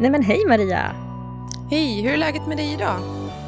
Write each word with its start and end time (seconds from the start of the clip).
Nej 0.00 0.10
men 0.10 0.22
hej 0.22 0.46
Maria! 0.46 0.94
Hej, 1.70 2.02
hur 2.02 2.12
är 2.12 2.16
läget 2.16 2.46
med 2.46 2.56
dig 2.56 2.72
idag? 2.72 3.00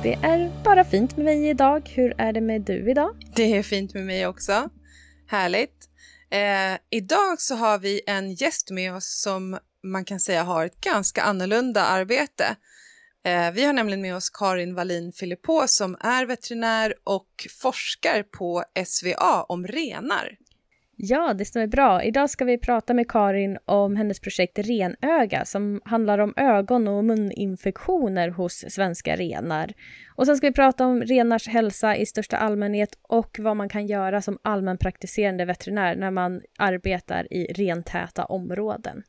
Det 0.02 0.14
är 0.14 0.62
bara 0.64 0.84
fint 0.84 1.16
med 1.16 1.24
mig 1.24 1.48
idag. 1.48 1.92
Hur 1.94 2.14
är 2.18 2.32
det 2.32 2.40
med 2.40 2.60
du 2.60 2.90
idag? 2.90 3.16
Det 3.36 3.56
är 3.56 3.62
fint 3.62 3.94
med 3.94 4.06
mig 4.06 4.26
också. 4.26 4.68
Härligt. 5.26 5.88
Eh, 6.30 6.78
idag 6.90 7.40
så 7.40 7.54
har 7.54 7.78
vi 7.78 8.00
en 8.06 8.34
gäst 8.34 8.70
med 8.70 8.94
oss 8.94 9.20
som 9.22 9.58
man 9.82 10.04
kan 10.04 10.20
säga 10.20 10.42
har 10.42 10.66
ett 10.66 10.80
ganska 10.80 11.22
annorlunda 11.22 11.82
arbete. 11.82 12.56
Eh, 13.24 13.50
vi 13.50 13.64
har 13.64 13.72
nämligen 13.72 14.02
med 14.02 14.16
oss 14.16 14.30
Karin 14.30 14.74
Wallin 14.74 15.12
Philippå 15.12 15.64
som 15.66 15.96
är 16.00 16.26
veterinär 16.26 16.94
och 17.04 17.46
forskar 17.60 18.22
på 18.22 18.64
SVA 18.86 19.42
om 19.42 19.66
renar. 19.66 20.36
Ja, 21.00 21.34
det 21.34 21.44
stämmer 21.44 21.66
bra. 21.66 22.02
Idag 22.02 22.30
ska 22.30 22.44
vi 22.44 22.58
prata 22.58 22.94
med 22.94 23.10
Karin 23.10 23.58
om 23.64 23.96
hennes 23.96 24.20
projekt 24.20 24.58
Renöga 24.58 25.44
som 25.44 25.80
handlar 25.84 26.18
om 26.18 26.34
ögon 26.36 26.88
och 26.88 27.04
muninfektioner 27.04 28.28
hos 28.28 28.64
svenska 28.68 29.16
renar. 29.16 29.72
Och 30.16 30.26
sen 30.26 30.36
ska 30.36 30.46
vi 30.46 30.52
prata 30.52 30.86
om 30.86 31.02
renars 31.02 31.48
hälsa 31.48 31.96
i 31.96 32.06
största 32.06 32.36
allmänhet 32.36 32.98
och 33.02 33.36
vad 33.38 33.56
man 33.56 33.68
kan 33.68 33.86
göra 33.86 34.22
som 34.22 34.38
allmänpraktiserande 34.42 35.44
veterinär 35.44 35.96
när 35.96 36.10
man 36.10 36.40
arbetar 36.58 37.32
i 37.32 37.52
rentäta 37.52 38.24
områden. 38.24 39.02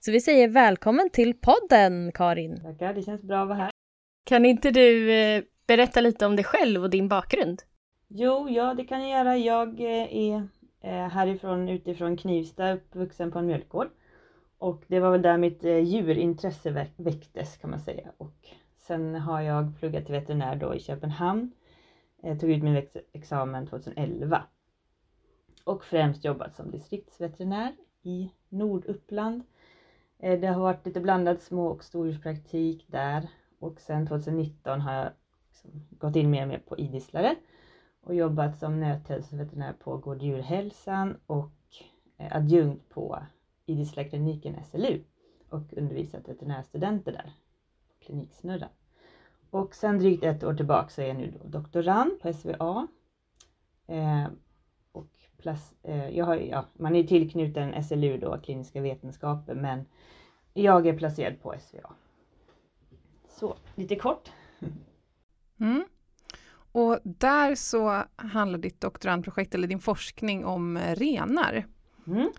Så 0.00 0.12
vi 0.12 0.20
säger 0.20 0.48
välkommen 0.48 1.10
till 1.10 1.34
podden, 1.34 2.12
Karin! 2.14 2.60
Tackar, 2.62 2.94
det 2.94 3.02
känns 3.02 3.22
bra 3.22 3.42
att 3.42 3.48
vara 3.48 3.58
här. 3.58 3.70
Kan 4.24 4.44
inte 4.44 4.70
du 4.70 5.12
eh, 5.12 5.42
berätta 5.66 6.00
lite 6.00 6.26
om 6.26 6.36
dig 6.36 6.44
själv 6.44 6.82
och 6.82 6.90
din 6.90 7.08
bakgrund? 7.08 7.62
Jo, 8.08 8.48
ja 8.50 8.74
det 8.74 8.84
kan 8.84 9.08
jag 9.08 9.18
göra. 9.18 9.36
Jag 9.36 9.80
eh, 9.80 10.16
är 10.16 10.48
Eh, 10.86 11.08
härifrån 11.08 11.68
utifrån 11.68 12.16
Knivsta, 12.16 12.72
uppvuxen 12.72 13.30
på 13.30 13.38
en 13.38 13.46
mjölkgård. 13.46 13.88
Och 14.58 14.84
det 14.86 15.00
var 15.00 15.10
väl 15.10 15.22
där 15.22 15.38
mitt 15.38 15.64
eh, 15.64 15.78
djurintresse 15.78 16.88
väcktes 16.96 17.56
kan 17.56 17.70
man 17.70 17.80
säga. 17.80 18.12
Och 18.16 18.48
sen 18.76 19.14
har 19.14 19.40
jag 19.40 19.78
pluggat 19.78 20.04
till 20.04 20.14
veterinär 20.14 20.56
då 20.56 20.74
i 20.74 20.80
Köpenhamn. 20.80 21.52
Jag 22.22 22.40
tog 22.40 22.50
ut 22.50 22.62
min 22.62 22.82
examen 23.12 23.66
2011. 23.66 24.42
Och 25.64 25.84
främst 25.84 26.24
jobbat 26.24 26.56
som 26.56 26.70
distriktsveterinär 26.70 27.72
i 28.02 28.30
Norduppland. 28.48 29.42
Det 30.18 30.46
har 30.46 30.60
varit 30.60 30.86
lite 30.86 31.00
blandad 31.00 31.40
små 31.40 31.66
och 31.66 31.84
stordjurspraktik 31.84 32.84
där. 32.88 33.28
Och 33.58 33.80
sen 33.80 34.06
2019 34.06 34.80
har 34.80 34.92
jag 34.92 35.10
liksom 35.48 35.70
gått 35.90 36.16
in 36.16 36.30
mer 36.30 36.42
och 36.42 36.48
mer 36.48 36.62
på 36.68 36.78
idisslare 36.78 37.36
och 38.06 38.14
jobbat 38.14 38.58
som 38.58 38.80
nöthälsoveterinär 38.80 39.72
på 39.72 39.96
Gård 39.96 40.22
djurhälsan 40.22 41.16
och 41.26 41.52
eh, 42.16 42.36
adjunkt 42.36 42.88
på 42.88 43.18
idisslarkliniken 43.66 44.64
SLU 44.70 45.02
och 45.48 45.72
undervisat 45.76 46.28
veterinärstudenter 46.28 47.12
där 47.12 47.20
kliniksnurran. 47.20 47.98
Kliniksnurra. 48.00 48.68
Och 49.50 49.74
sen 49.74 49.98
drygt 49.98 50.24
ett 50.24 50.44
år 50.44 50.54
tillbaka 50.54 50.88
så 50.88 51.02
är 51.02 51.06
jag 51.06 51.16
nu 51.16 51.34
då 51.42 51.48
doktorand 51.48 52.20
på 52.20 52.32
SVA. 52.32 52.86
Eh, 53.86 54.26
och 54.92 55.08
plus, 55.38 55.72
eh, 55.82 56.08
jag 56.08 56.24
har, 56.24 56.36
ja, 56.36 56.64
man 56.72 56.96
är 56.96 57.04
tillknuten 57.04 57.84
SLU 57.84 58.18
då, 58.18 58.38
kliniska 58.38 58.80
vetenskaper, 58.80 59.54
men 59.54 59.86
jag 60.54 60.86
är 60.86 60.98
placerad 60.98 61.42
på 61.42 61.54
SVA. 61.60 61.92
Så, 63.28 63.56
lite 63.74 63.96
kort. 63.96 64.32
Mm. 65.60 65.84
Och 66.76 66.98
där 67.04 67.54
så 67.54 68.02
handlar 68.16 68.58
ditt 68.58 68.80
doktorandprojekt 68.80 69.54
eller 69.54 69.68
din 69.68 69.78
forskning 69.78 70.44
om 70.44 70.76
eh, 70.76 70.94
renar. 70.94 71.66
Mm. 72.06 72.30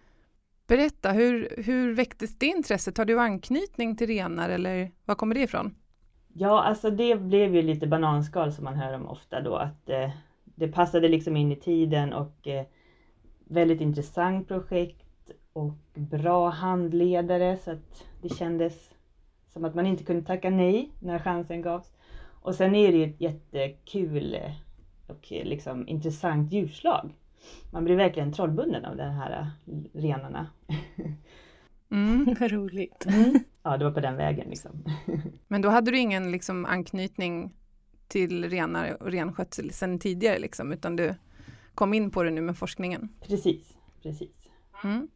Berätta, 0.68 1.12
hur, 1.12 1.54
hur 1.58 1.94
väcktes 1.94 2.38
det 2.38 2.46
intresset? 2.46 2.98
Har 2.98 3.06
du 3.06 3.20
anknytning 3.20 3.96
till 3.96 4.08
renar 4.08 4.50
eller 4.50 4.92
var 5.06 5.16
kommer 5.16 5.36
det 5.36 5.42
ifrån? 5.42 5.76
Ja, 6.34 6.64
alltså 6.64 6.90
det 6.90 7.16
blev 7.16 7.56
ju 7.56 7.62
lite 7.62 7.88
bananskal 7.88 8.54
som 8.54 8.64
man 8.64 8.76
hör 8.76 8.94
om 8.94 9.08
ofta 9.08 9.42
då 9.42 9.56
att 9.56 9.90
eh, 9.90 10.10
det 10.46 10.68
passade 10.68 11.08
liksom 11.08 11.38
in 11.38 11.52
i 11.52 11.56
tiden 11.56 12.14
och 12.14 12.48
eh, 12.48 12.66
väldigt 13.48 13.82
intressant 13.82 14.48
projekt 14.48 15.32
och 15.54 15.74
bra 15.96 16.50
handledare 16.50 17.58
så 17.58 17.72
att 17.72 18.04
det 18.22 18.30
kändes 18.30 18.90
som 19.54 19.66
att 19.66 19.76
man 19.76 19.86
inte 19.86 20.04
kunde 20.04 20.26
tacka 20.26 20.50
nej 20.50 20.92
när 21.00 21.20
chansen 21.20 21.62
gavs. 21.62 21.92
Och 22.48 22.56
sen 22.56 22.76
är 22.76 22.92
det 22.92 22.98
ju 22.98 23.04
ett 23.04 23.22
jättekul 23.22 24.38
och 25.08 25.28
liksom 25.30 25.88
intressant 25.88 26.52
djurslag. 26.52 27.16
Man 27.72 27.84
blir 27.84 27.96
verkligen 27.96 28.34
trollbunden 28.34 28.86
av 28.86 28.98
de 28.98 29.04
här 29.04 29.52
renarna. 29.94 30.48
Mm, 31.92 32.36
roligt. 32.36 33.06
Mm. 33.06 33.40
Ja, 33.64 33.78
det 33.78 33.86
var 33.86 33.92
på 33.92 34.00
den 34.00 34.18
vägen 34.18 34.50
liksom. 34.50 34.84
Men 35.48 35.62
då 35.62 35.70
hade 35.70 35.92
du 35.92 35.98
ingen 35.98 36.32
liksom 36.32 36.66
anknytning 36.66 37.54
till 38.08 38.50
renar 38.50 39.04
och 39.04 39.12
renskötsel 39.12 39.72
sedan 39.72 40.00
tidigare 40.00 40.40
liksom, 40.40 40.72
utan 40.72 40.96
du 40.96 41.16
kom 41.76 41.94
in 41.94 42.12
på 42.12 42.24
det 42.24 42.32
nu 42.32 42.42
med 42.42 42.58
forskningen? 42.58 43.10
Precis, 43.22 43.78
precis. 44.02 44.50
Mm. 44.84 45.08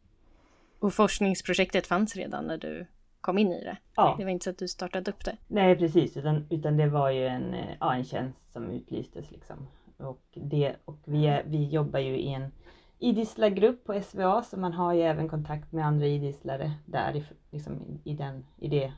Och 0.78 0.94
forskningsprojektet 0.94 1.86
fanns 1.86 2.16
redan 2.16 2.46
när 2.46 2.58
du 2.58 2.86
kom 3.22 3.38
in 3.38 3.52
i 3.52 3.64
det. 3.64 3.76
Ja. 3.96 4.14
Det 4.18 4.24
var 4.24 4.30
inte 4.30 4.44
så 4.44 4.50
att 4.50 4.58
du 4.58 4.68
startade 4.68 5.10
upp 5.10 5.24
det. 5.24 5.36
Nej 5.48 5.76
precis, 5.76 6.16
utan, 6.16 6.46
utan 6.50 6.76
det 6.76 6.86
var 6.86 7.10
ju 7.10 7.26
en, 7.26 7.56
ja, 7.80 7.94
en 7.94 8.04
tjänst 8.04 8.52
som 8.52 8.70
utlystes 8.70 9.30
liksom. 9.30 9.56
Och, 9.96 10.22
det, 10.34 10.76
och 10.84 10.98
vi, 11.04 11.26
är, 11.26 11.42
vi 11.46 11.68
jobbar 11.68 11.98
ju 11.98 12.18
i 12.18 12.32
en 12.32 12.52
idisslargrupp 12.98 13.84
på 13.84 14.00
SVA 14.02 14.42
så 14.42 14.56
man 14.56 14.72
har 14.72 14.94
ju 14.94 15.00
även 15.00 15.28
kontakt 15.28 15.72
med 15.72 15.86
andra 15.86 16.06
idisslare 16.06 16.72
där 16.86 17.16
i, 17.16 17.24
liksom, 17.50 18.00
i, 18.04 18.14
den, 18.14 18.46
i 18.58 18.68
det 18.68 18.92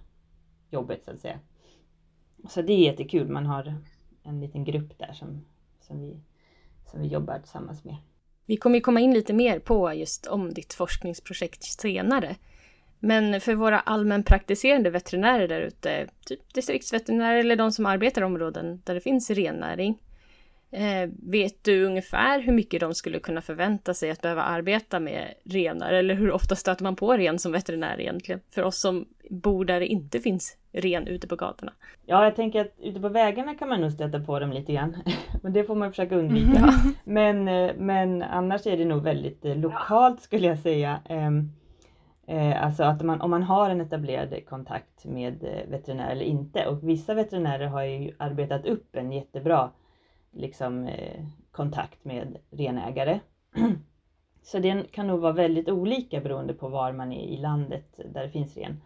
jobbet 0.70 1.04
så 1.04 1.10
att 1.10 1.20
säga. 1.20 1.38
Så 2.48 2.62
det 2.62 2.72
är 2.72 2.78
jättekul, 2.78 3.28
man 3.28 3.46
har 3.46 3.74
en 4.22 4.40
liten 4.40 4.64
grupp 4.64 4.98
där 4.98 5.12
som, 5.12 5.44
som, 5.80 6.00
vi, 6.00 6.20
som 6.84 7.00
vi 7.00 7.08
jobbar 7.08 7.38
tillsammans 7.38 7.84
med. 7.84 7.96
Vi 8.46 8.56
kommer 8.56 8.76
ju 8.76 8.80
komma 8.80 9.00
in 9.00 9.14
lite 9.14 9.32
mer 9.32 9.58
på 9.58 9.94
just 9.94 10.26
om 10.26 10.54
ditt 10.54 10.74
forskningsprojekt 10.74 11.62
senare. 11.62 12.36
Men 13.04 13.40
för 13.40 13.54
våra 13.54 13.80
allmänpraktiserande 13.80 14.90
veterinärer 14.90 15.48
där 15.48 15.60
ute, 15.60 16.06
typ 16.26 16.54
distriktsveterinärer 16.54 17.38
eller 17.38 17.56
de 17.56 17.72
som 17.72 17.86
arbetar 17.86 18.22
i 18.22 18.24
områden 18.24 18.82
där 18.84 18.94
det 18.94 19.00
finns 19.00 19.30
rennäring, 19.30 19.98
eh, 20.70 21.10
vet 21.22 21.64
du 21.64 21.84
ungefär 21.84 22.40
hur 22.40 22.52
mycket 22.52 22.80
de 22.80 22.94
skulle 22.94 23.18
kunna 23.18 23.40
förvänta 23.40 23.94
sig 23.94 24.10
att 24.10 24.22
behöva 24.22 24.42
arbeta 24.42 25.00
med 25.00 25.34
renar? 25.44 25.92
Eller 25.92 26.14
hur 26.14 26.30
ofta 26.30 26.56
stöter 26.56 26.84
man 26.84 26.96
på 26.96 27.16
ren 27.16 27.38
som 27.38 27.52
veterinär 27.52 28.00
egentligen? 28.00 28.40
För 28.50 28.62
oss 28.62 28.80
som 28.80 29.06
bor 29.30 29.64
där 29.64 29.80
det 29.80 29.86
inte 29.86 30.20
finns 30.20 30.56
ren 30.72 31.06
ute 31.06 31.28
på 31.28 31.36
gatorna. 31.36 31.72
Ja, 32.06 32.24
jag 32.24 32.36
tänker 32.36 32.60
att 32.60 32.74
ute 32.82 33.00
på 33.00 33.08
vägarna 33.08 33.54
kan 33.54 33.68
man 33.68 33.80
nog 33.80 33.92
stöta 33.92 34.20
på 34.20 34.38
dem 34.38 34.52
lite 34.52 34.72
grann. 34.72 34.96
Men 35.42 35.52
det 35.52 35.64
får 35.64 35.74
man 35.74 35.90
försöka 35.90 36.16
undvika. 36.16 36.58
Mm. 36.58 36.94
Men, 37.04 37.48
eh, 37.48 37.74
men 37.76 38.22
annars 38.22 38.66
är 38.66 38.76
det 38.76 38.84
nog 38.84 39.02
väldigt 39.02 39.44
eh, 39.44 39.56
lokalt 39.56 40.22
skulle 40.22 40.46
jag 40.46 40.58
säga. 40.58 41.00
Eh, 42.26 42.64
alltså 42.64 42.84
att 42.84 43.02
man, 43.02 43.20
om 43.20 43.30
man 43.30 43.42
har 43.42 43.70
en 43.70 43.80
etablerad 43.80 44.46
kontakt 44.46 45.04
med 45.04 45.44
eh, 45.44 45.70
veterinär 45.70 46.10
eller 46.10 46.24
inte. 46.24 46.66
Och 46.66 46.88
vissa 46.88 47.14
veterinärer 47.14 47.66
har 47.66 47.82
ju 47.82 48.12
arbetat 48.18 48.66
upp 48.66 48.96
en 48.96 49.12
jättebra 49.12 49.70
liksom, 50.32 50.86
eh, 50.86 51.24
kontakt 51.50 52.04
med 52.04 52.36
renägare. 52.50 53.20
Så 54.42 54.58
det 54.58 54.92
kan 54.92 55.06
nog 55.06 55.20
vara 55.20 55.32
väldigt 55.32 55.68
olika 55.68 56.20
beroende 56.20 56.54
på 56.54 56.68
var 56.68 56.92
man 56.92 57.12
är 57.12 57.26
i 57.26 57.36
landet 57.36 58.00
där 58.12 58.22
det 58.22 58.30
finns 58.30 58.56
ren. 58.56 58.82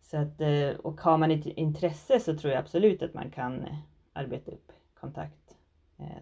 Så 0.00 0.16
att, 0.16 0.40
eh, 0.40 0.70
och 0.82 1.00
har 1.00 1.18
man 1.18 1.30
ett 1.30 1.46
intresse 1.46 2.20
så 2.20 2.36
tror 2.36 2.52
jag 2.52 2.60
absolut 2.60 3.02
att 3.02 3.14
man 3.14 3.30
kan 3.30 3.64
eh, 3.64 3.76
arbeta 4.12 4.50
upp 4.50 4.72
kontakt. 5.00 5.34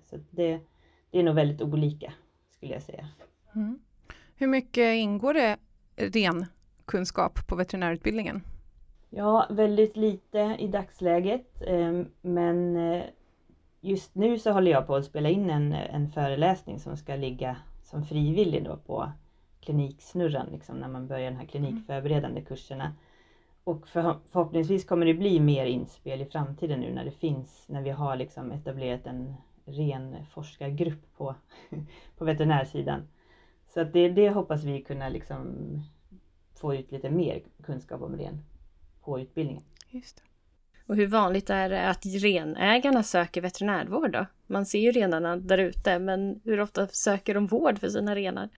Så 0.05 0.17
det, 0.31 0.61
det 1.11 1.19
är 1.19 1.23
nog 1.23 1.35
väldigt 1.35 1.63
olika 1.63 2.13
skulle 2.51 2.73
jag 2.73 2.83
säga. 2.83 3.09
Mm. 3.55 3.79
Hur 4.37 4.47
mycket 4.47 4.95
ingår 4.95 5.35
det 5.35 5.57
ren 5.99 6.47
kunskap 6.85 7.47
på 7.47 7.57
veterinärutbildningen? 7.57 8.43
Ja, 9.11 9.47
väldigt 9.51 9.97
lite 9.97 10.57
i 10.59 10.67
dagsläget, 10.67 11.63
eh, 11.67 12.03
men 12.21 12.77
eh, 12.77 13.03
just 13.81 14.15
nu 14.15 14.39
så 14.39 14.53
håller 14.53 14.71
jag 14.71 14.87
på 14.87 14.97
att 14.97 15.05
spela 15.05 15.29
in 15.29 15.51
en, 15.51 15.73
en 15.73 16.11
föreläsning 16.11 16.79
som 16.79 16.97
ska 16.97 17.17
ligga 17.17 17.57
som 17.85 18.05
frivillig 18.05 18.65
då 18.65 18.77
på 18.77 19.13
kliniksnurran, 19.61 20.47
liksom, 20.53 20.77
när 20.77 20.89
man 20.89 21.07
börjar 21.07 21.31
de 21.31 21.37
här 21.37 21.47
klinikförberedande 21.47 22.41
kurserna. 22.41 22.93
Och 23.65 23.89
för, 23.89 24.17
förhoppningsvis 24.33 24.85
kommer 24.85 25.07
det 25.07 25.15
bli 25.15 25.41
mer 25.41 25.67
inspel 25.67 26.21
i 26.21 26.25
framtiden 26.25 26.81
nu 26.81 26.95
när 26.95 27.05
det 27.05 27.11
finns, 27.11 27.65
när 27.69 27.83
vi 27.83 27.91
har 27.91 28.17
liksom 28.17 28.53
etablerat 28.53 29.07
en 29.07 29.35
ren 29.65 30.17
forskargrupp 30.31 31.17
på, 31.17 31.35
på 32.19 32.25
veterinärsidan. 32.25 33.09
Så 33.69 33.81
att 33.81 33.93
det, 33.93 34.09
det 34.09 34.31
hoppas 34.31 34.65
vi 34.65 34.83
kunna 34.83 35.09
liksom 35.09 35.47
få 36.61 36.75
ut 36.75 36.93
lite 36.93 37.11
mer 37.11 37.43
kunskap 37.63 38.03
om 38.03 38.17
ren 38.17 38.41
på 39.05 39.21
utbildningen. 39.21 39.63
Just 39.91 40.17
det. 40.17 40.23
Och 40.87 40.97
hur 40.97 41.07
vanligt 41.07 41.51
är 41.51 41.69
det 41.69 41.89
att 41.89 42.07
renägarna 42.07 43.03
söker 43.03 43.41
veterinärvård 43.41 44.13
då? 44.13 44.27
Man 44.47 44.67
ser 44.67 44.79
ju 44.79 44.93
renarna 44.93 45.37
där 45.37 45.59
ute, 45.59 45.99
men 45.99 46.41
hur 46.45 46.61
ofta 46.61 46.87
söker 46.87 47.35
de 47.35 47.47
vård 47.47 47.79
för 47.79 47.89
sina 47.89 48.15
renar? 48.15 48.49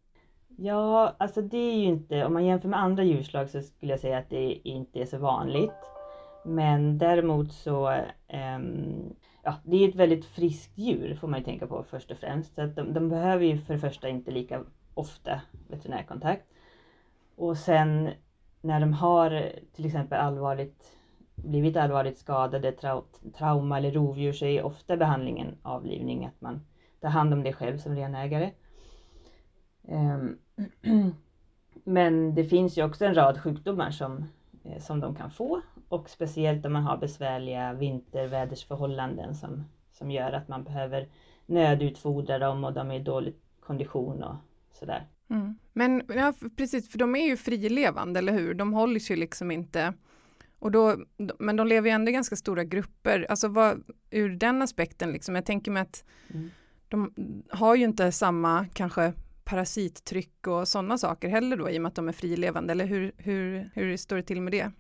Ja, 0.57 1.17
alltså 1.19 1.43
det 1.43 1.57
är 1.57 1.77
ju 1.77 1.85
inte, 1.85 2.25
om 2.25 2.33
man 2.33 2.45
jämför 2.45 2.69
med 2.69 2.81
andra 2.81 3.05
djurslag 3.05 3.51
så 3.51 3.63
skulle 3.63 3.93
jag 3.93 4.01
säga 4.01 4.19
att 4.19 4.31
det 4.31 4.69
inte 4.69 5.01
är 5.01 5.07
så 5.07 5.19
vanligt. 5.19 5.91
Men 6.45 6.99
däremot 6.99 7.53
så, 7.53 7.91
um, 8.57 9.15
ja, 9.43 9.55
det 9.65 9.85
är 9.85 9.89
ett 9.89 9.95
väldigt 9.95 10.25
friskt 10.25 10.79
djur 10.79 11.15
får 11.15 11.29
man 11.29 11.39
ju 11.39 11.45
tänka 11.45 11.67
på 11.67 11.85
först 11.91 12.11
och 12.11 12.17
främst. 12.17 12.55
Så 12.55 12.63
att 12.63 12.77
de, 12.77 12.93
de 12.93 13.09
behöver 13.09 13.45
ju 13.45 13.59
för 13.59 13.75
det 13.75 13.81
första 13.81 14.09
inte 14.09 14.31
lika 14.31 14.65
ofta 15.01 15.41
veterinärkontakt. 15.69 16.47
Och 17.37 17.57
sen 17.57 18.11
när 18.61 18.81
de 18.81 18.93
har 18.93 19.53
till 19.73 19.87
exempel 19.87 20.19
allvarligt, 20.19 20.97
blivit 21.35 21.77
allvarligt 21.77 22.19
skadade, 22.19 22.73
trau 22.73 23.03
trauma 23.35 23.79
eller 23.79 23.91
rovdjur 23.91 24.33
så 24.33 24.45
är 24.45 24.63
ofta 24.63 24.97
behandlingen 24.97 25.57
avlivning, 25.63 26.25
att 26.25 26.41
man 26.41 26.61
tar 27.01 27.09
hand 27.09 27.33
om 27.33 27.43
det 27.43 27.53
själv 27.53 27.79
som 27.79 27.97
renägare. 27.97 28.51
Ehm, 29.89 30.39
men 31.85 32.35
det 32.35 32.45
finns 32.45 32.79
ju 32.79 32.85
också 32.85 33.05
en 33.05 33.15
rad 33.15 33.41
sjukdomar 33.41 33.91
som, 33.91 34.25
eh, 34.65 34.79
som 34.79 35.01
de 35.01 35.15
kan 35.15 35.31
få 35.31 35.61
och 35.89 36.11
speciellt 36.11 36.67
om 36.67 36.73
man 36.73 36.83
har 36.83 36.97
besvärliga 36.97 37.73
vintervädersförhållanden 37.73 39.35
som, 39.35 39.65
som 39.93 40.11
gör 40.11 40.33
att 40.33 40.49
man 40.49 40.65
behöver 40.65 41.09
nödutfodra 41.47 42.39
dem 42.39 42.65
och 42.65 42.73
de 42.73 42.91
är 42.91 42.95
i 42.95 43.03
dålig 43.03 43.35
kondition 43.61 44.23
och 44.23 44.35
sådär. 44.73 45.07
Mm. 45.31 45.55
Men 45.73 46.03
ja, 46.09 46.33
precis, 46.57 46.91
för 46.91 46.99
de 46.99 47.17
är 47.17 47.27
ju 47.27 47.37
frilevande, 47.37 48.19
eller 48.19 48.33
hur? 48.33 48.55
De 48.55 48.73
hålls 48.73 49.11
ju 49.11 49.17
liksom 49.17 49.51
inte 49.51 49.95
och 50.61 50.71
då, 50.71 50.97
men 51.39 51.57
de 51.57 51.67
lever 51.67 51.89
ju 51.89 51.95
ändå 51.95 52.11
i 52.11 52.13
ganska 52.13 52.37
stora 52.37 52.65
grupper, 52.65 53.27
alltså 53.29 53.49
vad, 53.49 53.83
ur 54.11 54.37
den 54.37 54.63
aspekten 54.63 55.13
liksom, 55.13 55.35
jag 55.35 55.45
tänker 55.45 55.71
mig 55.71 55.83
att 55.83 56.05
mm. 56.35 56.51
de 56.89 57.15
har 57.51 57.75
ju 57.75 57.85
inte 57.85 58.13
samma 58.13 58.67
kanske 58.73 59.13
parasittryck 59.45 60.47
och 60.47 60.69
sådana 60.69 60.99
saker 60.99 61.29
heller 61.29 61.57
då 61.57 61.71
i 61.71 61.79
och 61.79 61.83
med 61.83 61.89
att 61.89 61.95
de 61.95 62.09
är 62.09 62.13
frilevande, 62.13 62.73
eller 62.73 62.85
hur, 62.85 63.13
hur, 63.17 63.71
hur 63.75 63.97
står 63.97 64.17
det 64.17 64.23
till 64.23 64.43
med 64.43 64.53
det? 64.53 64.71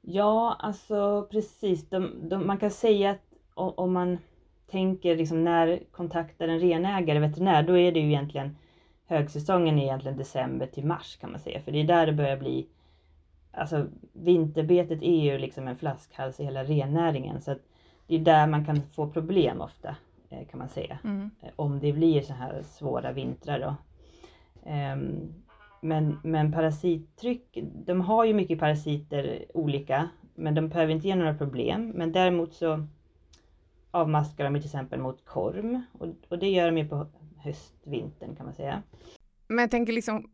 Ja, 0.00 0.56
alltså 0.58 1.28
precis, 1.30 1.88
de, 1.88 2.28
de, 2.28 2.46
man 2.46 2.58
kan 2.58 2.70
säga 2.70 3.10
att 3.10 3.22
om 3.54 3.92
man 3.92 4.18
tänker 4.70 5.16
liksom 5.16 5.44
när 5.44 5.82
kontaktar 5.90 6.48
en 6.48 6.60
renägare, 6.60 7.18
veterinär, 7.18 7.62
då 7.62 7.78
är 7.78 7.92
det 7.92 8.00
ju 8.00 8.06
egentligen 8.06 8.56
högsäsongen 9.12 9.78
är 9.78 9.82
egentligen 9.82 10.16
december 10.16 10.66
till 10.66 10.86
mars 10.86 11.16
kan 11.20 11.30
man 11.30 11.40
säga, 11.40 11.60
för 11.60 11.72
det 11.72 11.80
är 11.80 11.84
där 11.84 12.06
det 12.06 12.12
börjar 12.12 12.36
bli 12.36 12.66
Alltså 13.54 13.86
vinterbetet 14.12 15.02
är 15.02 15.22
ju 15.22 15.38
liksom 15.38 15.68
en 15.68 15.76
flaskhals 15.76 16.40
i 16.40 16.44
hela 16.44 16.64
rennäringen 16.64 17.42
så 17.42 17.50
att 17.52 17.58
det 18.06 18.14
är 18.14 18.18
där 18.18 18.46
man 18.46 18.64
kan 18.64 18.82
få 18.82 19.10
problem 19.10 19.60
ofta 19.60 19.96
eh, 20.30 20.46
kan 20.50 20.58
man 20.58 20.68
säga. 20.68 20.98
Mm. 21.04 21.30
Eh, 21.40 21.48
om 21.56 21.80
det 21.80 21.92
blir 21.92 22.22
så 22.22 22.32
här 22.32 22.62
svåra 22.62 23.12
vintrar 23.12 23.60
då. 23.60 23.74
Um, 24.70 25.34
men, 25.80 26.18
men 26.22 26.52
parasittryck, 26.52 27.58
de 27.62 28.00
har 28.00 28.24
ju 28.24 28.34
mycket 28.34 28.58
parasiter 28.58 29.44
olika, 29.54 30.08
men 30.34 30.54
de 30.54 30.68
behöver 30.68 30.92
inte 30.92 31.08
ge 31.08 31.14
några 31.14 31.34
problem. 31.34 31.92
Men 31.94 32.12
däremot 32.12 32.52
så 32.52 32.86
avmaskar 33.90 34.44
de 34.44 34.54
till 34.54 34.64
exempel 34.64 35.00
mot 35.00 35.24
korm 35.24 35.82
och, 35.92 36.08
och 36.28 36.38
det 36.38 36.50
gör 36.50 36.66
de 36.66 36.78
ju 36.78 36.88
på 36.88 37.06
höstvintern 37.42 38.36
kan 38.36 38.46
man 38.46 38.54
säga. 38.54 38.82
Men 39.48 39.58
jag 39.58 39.70
tänker 39.70 39.92
liksom 39.92 40.30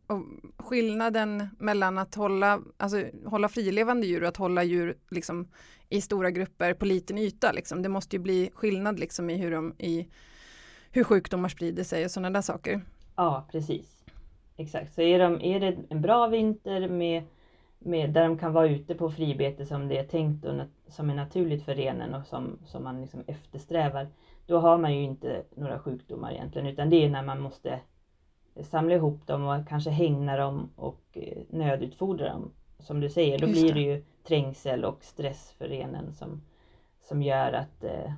skillnaden 0.57 1.47
mellan 1.57 1.97
att 1.97 2.15
hålla, 2.15 2.61
alltså, 2.77 3.03
hålla 3.25 3.49
frilevande 3.49 4.07
djur 4.07 4.21
och 4.21 4.29
att 4.29 4.37
hålla 4.37 4.63
djur 4.63 4.97
liksom, 5.11 5.47
i 5.89 6.01
stora 6.01 6.31
grupper 6.31 6.73
på 6.73 6.85
liten 6.85 7.17
yta. 7.17 7.51
Liksom. 7.51 7.81
Det 7.81 7.89
måste 7.89 8.15
ju 8.15 8.21
bli 8.21 8.49
skillnad 8.53 8.99
liksom, 8.99 9.29
i, 9.29 9.37
hur 9.37 9.51
de, 9.51 9.75
i 9.77 10.07
hur 10.91 11.03
sjukdomar 11.03 11.49
sprider 11.49 11.83
sig 11.83 12.05
och 12.05 12.11
sådana 12.11 12.29
där 12.29 12.41
saker. 12.41 12.81
Ja, 13.15 13.47
precis. 13.51 14.05
Exakt, 14.57 14.93
så 14.93 15.01
är, 15.01 15.19
de, 15.19 15.41
är 15.41 15.59
det 15.59 15.77
en 15.89 16.01
bra 16.01 16.27
vinter 16.27 16.87
med, 16.87 17.23
med, 17.79 18.13
där 18.13 18.23
de 18.23 18.37
kan 18.37 18.53
vara 18.53 18.67
ute 18.67 18.95
på 18.95 19.11
fribete 19.11 19.65
som 19.65 19.87
det 19.87 19.97
är 19.97 20.03
tänkt 20.03 20.45
och 20.45 20.61
som 20.87 21.09
är 21.09 21.15
naturligt 21.15 21.65
för 21.65 21.75
renen 21.75 22.13
och 22.13 22.25
som, 22.25 22.59
som 22.65 22.83
man 22.83 23.01
liksom 23.01 23.23
eftersträvar, 23.27 24.07
då 24.49 24.59
har 24.59 24.77
man 24.77 24.95
ju 24.95 25.03
inte 25.03 25.43
några 25.55 25.79
sjukdomar 25.79 26.31
egentligen, 26.31 26.67
utan 26.67 26.89
det 26.89 27.05
är 27.05 27.09
när 27.09 27.23
man 27.23 27.41
måste 27.41 27.79
samla 28.61 28.95
ihop 28.95 29.27
dem 29.27 29.47
och 29.47 29.67
kanske 29.67 29.89
hängna 29.89 30.37
dem 30.37 30.69
och 30.75 31.01
eh, 31.13 31.43
nödutfodra 31.49 32.29
dem. 32.29 32.51
Som 32.79 32.99
du 32.99 33.09
säger, 33.09 33.39
då 33.39 33.47
Just 33.47 33.61
blir 33.61 33.73
det 33.73 33.81
ju 33.81 34.03
trängsel 34.23 34.85
och 34.85 35.03
stress 35.03 35.51
för 35.57 35.67
renen 35.67 36.13
som, 36.13 36.41
som 37.01 37.21
gör 37.21 37.53
att 37.53 37.83
eh, 37.83 38.13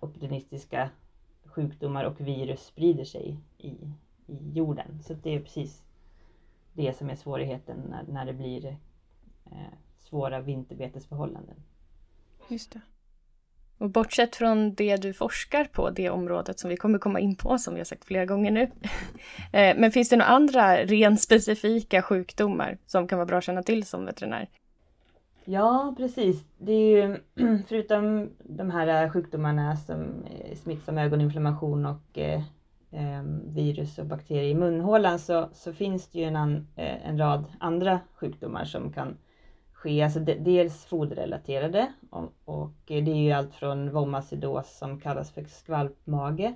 opportunistiska 0.00 0.90
sjukdomar 1.44 2.04
och 2.04 2.20
virus 2.20 2.66
sprider 2.66 3.04
sig 3.04 3.36
i, 3.58 3.76
i 4.26 4.52
jorden. 4.52 5.02
Så 5.02 5.14
det 5.14 5.34
är 5.34 5.40
precis 5.40 5.84
det 6.72 6.96
som 6.96 7.10
är 7.10 7.16
svårigheten 7.16 7.80
när, 7.90 8.04
när 8.08 8.24
det 8.24 8.32
blir 8.32 8.66
eh, 9.44 9.74
svåra 9.96 10.40
vinterbetesförhållanden. 10.40 11.56
Just 12.48 12.72
det. 12.72 12.80
Och 13.78 13.90
bortsett 13.90 14.36
från 14.36 14.74
det 14.74 14.96
du 14.96 15.12
forskar 15.12 15.64
på, 15.64 15.90
det 15.90 16.10
området 16.10 16.58
som 16.58 16.70
vi 16.70 16.76
kommer 16.76 16.98
komma 16.98 17.20
in 17.20 17.36
på, 17.36 17.58
som 17.58 17.74
vi 17.74 17.80
har 17.80 17.84
sagt 17.84 18.04
flera 18.04 18.24
gånger 18.24 18.50
nu. 18.50 18.70
Eh, 19.52 19.76
men 19.76 19.92
finns 19.92 20.08
det 20.08 20.16
några 20.16 20.30
andra 20.30 20.76
rent 20.76 21.20
specifika 21.20 22.02
sjukdomar 22.02 22.78
som 22.86 23.08
kan 23.08 23.18
vara 23.18 23.26
bra 23.26 23.38
att 23.38 23.44
känna 23.44 23.62
till 23.62 23.84
som 23.84 24.04
veterinär? 24.04 24.48
Ja, 25.50 25.94
precis. 25.96 26.44
Det 26.58 26.72
är 26.72 26.96
ju, 26.96 27.16
förutom 27.68 28.30
de 28.38 28.70
här 28.70 29.04
eh, 29.04 29.10
sjukdomarna 29.10 29.76
som 29.76 30.24
eh, 30.24 30.56
smittsam 30.56 30.98
ögoninflammation 30.98 31.86
och 31.86 32.18
eh, 32.18 32.42
ehm, 32.90 33.54
virus 33.54 33.98
och 33.98 34.06
bakterier 34.06 34.50
i 34.50 34.54
munhålan 34.54 35.18
så, 35.18 35.48
så 35.52 35.72
finns 35.72 36.08
det 36.08 36.18
ju 36.18 36.24
en, 36.24 36.66
en 36.76 37.18
rad 37.18 37.44
andra 37.58 38.00
sjukdomar 38.14 38.64
som 38.64 38.92
kan 38.92 39.16
ske, 39.78 40.02
alltså 40.02 40.20
de, 40.20 40.34
dels 40.34 40.84
foderrelaterade 40.84 41.92
och, 42.10 42.32
och, 42.44 42.72
det 42.86 42.94
är 42.94 43.14
ju 43.14 43.32
allt 43.32 43.54
från 43.54 43.90
vomacidos 43.90 44.78
som 44.78 45.00
kallas 45.00 45.32
för 45.32 45.44
skvalpmage 45.44 46.54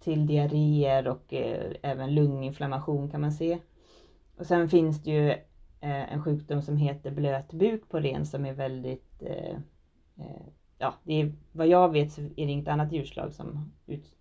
till 0.00 0.26
diarréer 0.26 1.08
och 1.08 1.34
eh, 1.34 1.72
även 1.82 2.14
lunginflammation 2.14 3.10
kan 3.10 3.20
man 3.20 3.32
se. 3.32 3.58
Och 4.36 4.46
sen 4.46 4.68
finns 4.68 5.02
det 5.02 5.10
ju 5.10 5.30
eh, 5.80 6.12
en 6.12 6.22
sjukdom 6.22 6.62
som 6.62 6.76
heter 6.76 7.10
blötbuk 7.10 7.88
på 7.88 8.00
ren 8.00 8.26
som 8.26 8.46
är 8.46 8.52
väldigt 8.52 9.22
eh, 9.22 9.56
eh, 10.16 10.46
Ja, 10.78 10.94
det 11.02 11.20
är, 11.20 11.32
vad 11.52 11.66
jag 11.66 11.92
vet 11.92 12.12
så 12.12 12.20
är 12.20 12.46
det 12.46 12.52
inget 12.52 12.68
annat 12.68 12.92
djurslag 12.92 13.32
som, 13.32 13.72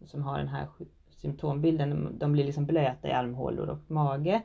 som 0.06 0.24
har 0.24 0.38
den 0.38 0.48
här 0.48 0.68
symptombilden. 1.10 1.90
De, 1.90 2.20
de 2.20 2.32
blir 2.32 2.44
liksom 2.44 2.66
blöta 2.66 3.08
i 3.08 3.12
armhålor 3.12 3.70
och 3.70 3.92
mage 3.92 4.42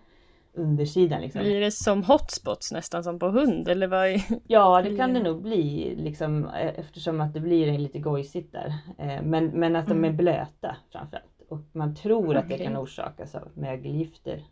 undersidan. 0.53 1.21
Liksom. 1.21 1.43
Blir 1.43 1.61
det 1.61 1.71
som 1.71 2.03
hotspots 2.03 2.73
nästan 2.73 3.05
som 3.05 3.19
på 3.19 3.29
hund 3.29 3.69
eller 3.69 3.87
vad? 3.87 4.07
Är... 4.07 4.23
Ja 4.47 4.83
det 4.83 4.97
kan 4.97 5.15
det 5.15 5.23
nog 5.23 5.43
bli 5.43 5.95
liksom, 5.97 6.45
e- 6.45 6.75
eftersom 6.77 7.21
att 7.21 7.35
det 7.35 7.41
blir 7.41 7.79
lite 7.79 7.99
gojsigt 7.99 8.53
där. 8.53 8.75
Eh, 8.99 9.23
men, 9.23 9.47
men 9.47 9.77
att 9.77 9.87
de 9.87 10.05
är 10.05 10.09
mm. 10.09 10.17
blöta 10.17 10.77
framförallt. 10.93 11.43
Och 11.49 11.61
man 11.73 11.95
tror 11.95 12.29
okay. 12.29 12.39
att 12.39 12.49
det 12.49 12.59
kan 12.59 12.77
orsakas 12.77 13.35
av 13.35 13.49
mögelgifter 13.55 14.45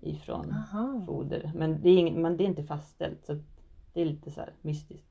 ifrån 0.00 0.54
Aha. 0.54 1.02
foder. 1.06 1.52
Men 1.54 1.82
det 1.82 1.88
är, 1.88 1.98
ing, 1.98 2.22
man, 2.22 2.36
det 2.36 2.44
är 2.44 2.46
inte 2.46 2.64
fastställt 2.64 3.24
så 3.26 3.38
det 3.92 4.00
är 4.00 4.04
lite 4.04 4.30
så 4.30 4.40
här 4.40 4.52
mystiskt. 4.62 5.06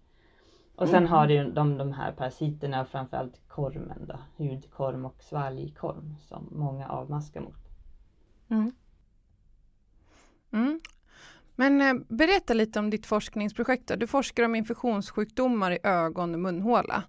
Och 0.75 0.87
sen 0.87 0.97
mm. 0.97 1.11
har 1.11 1.27
du 1.27 1.51
de, 1.51 1.77
de 1.77 1.93
här 1.93 2.11
parasiterna, 2.11 2.85
framförallt 2.85 3.41
kormen 3.47 4.05
då, 4.07 4.19
hudkorm 4.37 5.05
och 5.05 5.23
svalgkorm 5.23 6.15
som 6.21 6.47
många 6.51 6.87
avmaskar 6.87 7.41
mot. 7.41 7.69
Mm. 8.49 8.71
Mm. 10.51 10.79
Men 11.55 11.81
eh, 11.81 11.93
berätta 12.07 12.53
lite 12.53 12.79
om 12.79 12.89
ditt 12.89 13.05
forskningsprojekt. 13.05 13.87
Då. 13.87 13.95
Du 13.95 14.07
forskar 14.07 14.43
om 14.43 14.55
infektionssjukdomar 14.55 15.71
i 15.71 15.79
ögon 15.83 16.33
och 16.33 16.39
munhåla. 16.39 17.03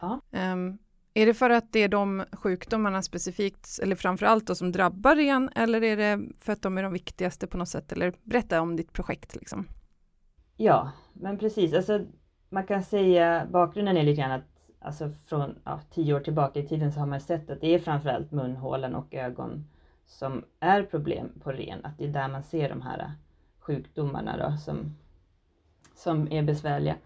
Ja. 0.00 0.20
Um, 0.30 0.78
är 1.14 1.26
det 1.26 1.34
för 1.34 1.50
att 1.50 1.72
det 1.72 1.78
är 1.78 1.88
de 1.88 2.24
sjukdomarna 2.32 3.02
specifikt, 3.02 3.78
eller 3.82 3.96
framförallt 3.96 4.46
då, 4.46 4.54
som 4.54 4.72
drabbar 4.72 5.16
ren, 5.16 5.50
eller 5.54 5.82
är 5.82 5.96
det 5.96 6.28
för 6.40 6.52
att 6.52 6.62
de 6.62 6.78
är 6.78 6.82
de 6.82 6.92
viktigaste 6.92 7.46
på 7.46 7.56
något 7.56 7.68
sätt? 7.68 7.92
Eller 7.92 8.12
berätta 8.22 8.60
om 8.60 8.76
ditt 8.76 8.92
projekt. 8.92 9.36
Liksom. 9.36 9.66
Ja, 10.56 10.92
men 11.12 11.38
precis. 11.38 11.74
Alltså, 11.74 12.00
man 12.48 12.66
kan 12.66 12.82
säga 12.82 13.46
bakgrunden 13.50 13.96
är 13.96 14.02
lite 14.02 14.20
grann 14.20 14.30
att 14.30 14.70
alltså 14.80 15.10
från 15.28 15.58
ja, 15.64 15.80
tio 15.94 16.14
år 16.14 16.20
tillbaka 16.20 16.60
i 16.60 16.68
tiden 16.68 16.92
så 16.92 17.00
har 17.00 17.06
man 17.06 17.20
sett 17.20 17.50
att 17.50 17.60
det 17.60 17.74
är 17.74 17.78
framförallt 17.78 18.32
munhålan 18.32 18.94
och 18.94 19.14
ögon 19.14 19.64
som 20.08 20.44
är 20.60 20.82
problem 20.82 21.32
på 21.42 21.52
ren. 21.52 21.84
Att 21.84 21.98
det 21.98 22.04
är 22.04 22.08
där 22.08 22.28
man 22.28 22.42
ser 22.42 22.68
de 22.68 22.82
här 22.82 23.12
sjukdomarna 23.58 24.36
då, 24.36 24.56
som, 24.56 24.96
som 25.94 26.32
är 26.32 26.42
besvärliga. 26.42 26.96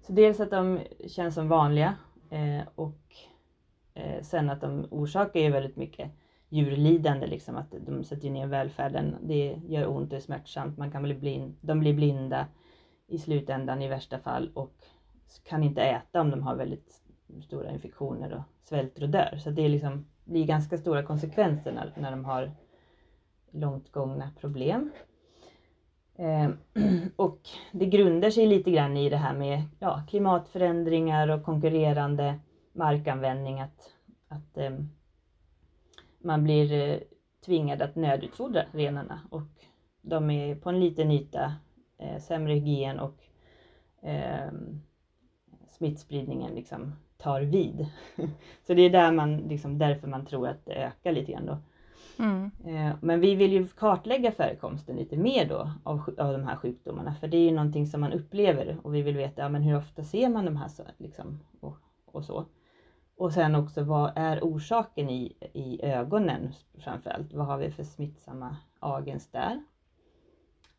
Så 0.00 0.12
dels 0.12 0.40
att 0.40 0.50
de 0.50 0.80
känns 1.06 1.34
som 1.34 1.48
vanliga 1.48 1.94
eh, 2.30 2.62
och 2.74 3.00
eh, 3.94 4.22
sen 4.22 4.50
att 4.50 4.60
de 4.60 4.86
orsakar 4.90 5.40
ju 5.40 5.50
väldigt 5.50 5.76
mycket 5.76 6.10
djurlidande, 6.48 7.26
liksom 7.26 7.56
att 7.56 7.74
de 7.86 8.04
sätter 8.04 8.30
ner 8.30 8.46
välfärden. 8.46 9.16
Det 9.22 9.60
gör 9.66 9.88
ont, 9.88 10.10
det 10.10 10.16
är 10.16 10.20
smärtsamt, 10.20 10.78
man 10.78 10.90
kan 10.90 11.02
bli 11.02 11.14
blind, 11.14 11.56
de 11.60 11.80
blir 11.80 11.94
blinda 11.94 12.46
i 13.06 13.18
slutändan 13.18 13.82
i 13.82 13.88
värsta 13.88 14.18
fall 14.18 14.50
och 14.54 14.74
kan 15.44 15.62
inte 15.62 15.82
äta 15.82 16.20
om 16.20 16.30
de 16.30 16.42
har 16.42 16.56
väldigt 16.56 17.02
stora 17.42 17.70
infektioner 17.70 18.32
och 18.32 18.68
svälter 18.68 19.02
och 19.02 19.08
dör. 19.08 19.36
Så 19.38 19.50
det 19.50 19.62
är 19.62 19.68
liksom, 19.68 20.06
blir 20.24 20.46
ganska 20.46 20.78
stora 20.78 21.02
konsekvenser 21.02 21.72
när, 21.72 21.92
när 21.96 22.10
de 22.10 22.24
har 22.24 22.52
långt 23.50 23.92
gångna 23.92 24.30
problem. 24.40 24.90
Eh, 26.16 26.50
och 27.16 27.40
det 27.72 27.86
grundar 27.86 28.30
sig 28.30 28.46
lite 28.46 28.70
grann 28.70 28.96
i 28.96 29.10
det 29.10 29.16
här 29.16 29.34
med 29.34 29.62
ja, 29.78 30.02
klimatförändringar 30.08 31.28
och 31.28 31.44
konkurrerande 31.44 32.38
markanvändning. 32.72 33.60
Att, 33.60 33.90
att 34.28 34.58
eh, 34.58 34.78
man 36.18 36.44
blir 36.44 36.72
eh, 36.72 36.98
tvingad 37.44 37.82
att 37.82 37.96
nödutfodra 37.96 38.64
renarna 38.72 39.20
och 39.30 39.42
de 40.02 40.30
är 40.30 40.54
på 40.54 40.68
en 40.68 40.80
liten 40.80 41.10
yta, 41.10 41.54
eh, 41.98 42.18
sämre 42.18 42.52
hygien 42.52 43.00
och 43.00 43.16
eh, 44.02 44.52
smittspridningen 45.68 46.54
liksom 46.54 46.92
tar 47.24 47.40
vid. 47.40 47.86
Så 48.66 48.74
det 48.74 48.82
är 48.82 48.90
där 48.90 49.12
man, 49.12 49.36
liksom, 49.36 49.78
därför 49.78 50.08
man 50.08 50.26
tror 50.26 50.48
att 50.48 50.64
det 50.64 50.72
ökar 50.72 51.12
lite 51.12 51.32
grann 51.32 51.46
då. 51.46 51.58
Mm. 52.18 52.50
Eh, 52.66 52.96
men 53.00 53.20
vi 53.20 53.34
vill 53.34 53.52
ju 53.52 53.66
kartlägga 53.66 54.32
förekomsten 54.32 54.96
lite 54.96 55.16
mer 55.16 55.48
då 55.48 55.70
av, 55.84 56.14
av 56.18 56.32
de 56.32 56.44
här 56.44 56.56
sjukdomarna, 56.56 57.14
för 57.14 57.28
det 57.28 57.36
är 57.36 57.44
ju 57.44 57.54
någonting 57.54 57.86
som 57.86 58.00
man 58.00 58.12
upplever 58.12 58.78
och 58.82 58.94
vi 58.94 59.02
vill 59.02 59.16
veta 59.16 59.42
ja, 59.42 59.48
men 59.48 59.62
hur 59.62 59.76
ofta 59.76 60.04
ser 60.04 60.28
man 60.28 60.44
de 60.44 60.56
här 60.56 60.70
liksom, 60.98 61.40
och, 61.60 61.76
och 62.06 62.24
så. 62.24 62.44
Och 63.16 63.32
sen 63.32 63.54
också 63.54 63.82
vad 63.82 64.12
är 64.16 64.40
orsaken 64.40 65.10
i, 65.10 65.36
i 65.52 65.84
ögonen 65.84 66.52
framförallt? 66.78 67.34
Vad 67.34 67.46
har 67.46 67.58
vi 67.58 67.70
för 67.70 67.84
smittsamma 67.84 68.56
agens 68.80 69.30
där? 69.30 69.64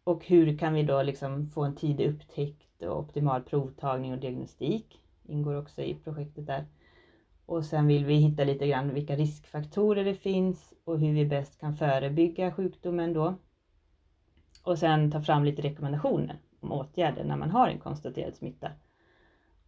Och 0.04 0.26
hur 0.26 0.58
kan 0.58 0.74
vi 0.74 0.84
då 0.84 1.04
liksom 1.04 1.48
få 1.48 1.64
en 1.64 1.76
tidig 1.76 2.10
upptäckt 2.10 2.82
och 2.84 3.00
optimal 3.00 3.42
provtagning 3.42 4.14
och 4.14 4.20
diagnostik? 4.20 5.05
Ingår 5.28 5.56
också 5.56 5.82
i 5.82 5.96
projektet 5.96 6.46
där. 6.46 6.66
Och 7.46 7.66
sen 7.66 7.88
vill 7.88 8.06
vi 8.06 8.16
hitta 8.16 8.44
lite 8.44 8.68
grann 8.68 8.94
vilka 8.94 9.16
riskfaktorer 9.16 10.06
det 10.06 10.16
finns 10.16 10.74
och 10.84 11.00
hur 11.00 11.14
vi 11.14 11.26
bäst 11.26 11.60
kan 11.60 11.76
förebygga 11.76 12.52
sjukdomen 12.52 13.14
då. 13.14 13.36
Och 14.64 14.80
sen 14.80 15.12
ta 15.12 15.22
fram 15.22 15.44
lite 15.44 15.62
rekommendationer 15.62 16.40
om 16.60 16.72
åtgärder 16.72 17.24
när 17.24 17.38
man 17.38 17.52
har 17.52 17.68
en 17.68 17.80
konstaterad 17.80 18.36
smitta. 18.36 18.72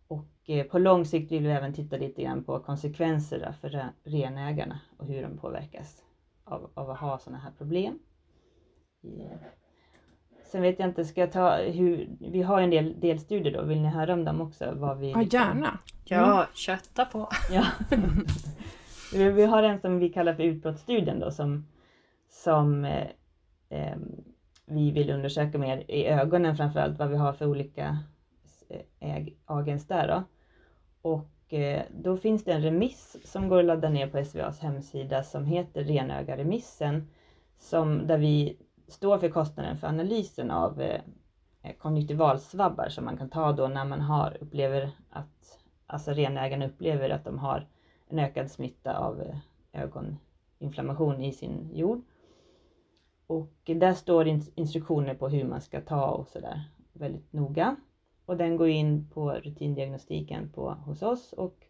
Och 0.08 0.50
eh, 0.50 0.66
på 0.66 0.80
lång 0.80 1.06
sikt 1.06 1.32
vill 1.32 1.44
vi 1.44 1.52
även 1.52 1.74
titta 1.74 1.98
lite 1.98 2.24
grann 2.24 2.44
på 2.44 2.60
konsekvenser 2.60 3.52
för 3.62 3.90
renägarna 4.04 4.80
och 4.98 5.06
hur 5.06 5.22
de 5.22 5.38
påverkas 5.38 6.04
av, 6.44 6.72
av 6.74 6.90
att 6.90 7.00
ha 7.00 7.20
sådana 7.20 7.40
här 7.40 7.52
problem. 7.58 8.00
Eh, 9.04 9.38
Sen 10.48 10.62
vet 10.62 10.80
jag 10.80 10.89
inte, 10.89 11.06
ska 11.06 11.22
jag 11.22 11.32
ta 11.32 11.56
hur, 11.56 12.10
vi 12.20 12.42
har 12.42 12.62
en 12.62 12.70
del 12.70 13.00
delstudier 13.00 13.54
då, 13.54 13.62
vill 13.62 13.82
ni 13.82 13.88
höra 13.88 14.13
om 14.13 14.25
dem 14.25 14.42
också? 14.42 14.74
Vad 14.75 14.98
vi 14.98 15.12
ja, 15.12 15.20
liksom- 15.20 15.39
gärna! 15.39 15.80
Ja, 16.06 16.34
mm. 16.34 16.46
kötta 16.54 17.06
på! 17.06 17.30
Ja. 17.51 17.66
vi 19.13 19.46
har 19.46 19.63
en 19.63 19.80
som 19.80 20.00
vi 20.00 20.10
kallar 20.10 20.34
för 20.34 20.44
utbrottsstudien 20.44 21.20
då 21.20 21.32
som, 21.32 21.68
som 22.30 22.86
eh, 22.86 23.08
eh, 23.70 23.98
vi 24.66 24.92
vill 24.92 25.10
undersöka 25.10 25.58
mer 25.58 25.92
i 25.92 26.08
ögonen 26.08 26.58
framförallt, 26.58 27.00
vad 27.00 27.10
vi 27.10 27.18
har 27.18 27.34
för 27.34 27.46
olika 27.46 27.98
eh, 29.00 29.25
agens 29.46 29.88
där 29.88 30.08
då. 30.08 30.24
Och 31.10 31.54
eh, 31.54 31.82
då 31.92 32.18
finns 32.18 32.44
det 32.44 32.51
en 32.51 32.62
remiss 32.62 33.18
som 33.24 33.50
går 33.50 33.60
att 33.60 33.66
ladda 33.66 33.89
ner 33.89 34.08
på 34.08 34.25
SVAs 34.25 34.60
hemsida 34.60 35.24
som 35.24 35.46
heter 35.46 35.84
Renögaremissen. 35.84 37.08
Som, 37.60 38.08
där 38.08 38.18
vi 38.18 38.58
står 38.88 39.17
för 39.17 39.29
kostnaden 39.29 39.77
för 39.77 39.88
analysen 39.88 40.51
av 40.51 40.82
eh, 40.82 41.01
konjunktivalsvabbar 41.77 42.89
som 42.89 43.06
man 43.06 43.17
kan 43.17 43.29
ta 43.29 43.51
då 43.51 43.67
när 43.67 43.86
man 43.86 44.01
har, 44.01 44.38
upplever 44.41 44.91
att, 45.10 45.60
alltså 45.88 46.12
renägarna 46.12 46.65
upplever 46.65 47.10
att 47.10 47.25
de 47.25 47.39
har 47.39 47.67
en 48.08 48.20
ökad 48.20 48.51
smitta 48.51 48.98
av 48.98 49.22
eh, 49.22 49.38
ögoninflammation 49.74 51.24
i 51.24 51.34
sin 51.34 51.70
jord. 51.74 52.01
Och 53.27 53.53
där 53.65 53.94
står 53.94 54.27
instruktioner 54.56 55.15
på 55.15 55.29
hur 55.29 55.44
man 55.44 55.62
ska 55.62 55.82
ta 55.82 56.10
och 56.10 56.27
sådär 56.27 56.63
väldigt 56.94 57.34
noga. 57.34 57.75
Och 58.25 58.38
den 58.38 58.58
går 58.58 58.70
in 58.70 59.10
på 59.10 59.32
rutindiagnostiken 59.32 60.50
på, 60.50 60.70
hos 60.70 61.01
oss 61.01 61.34
och 61.34 61.67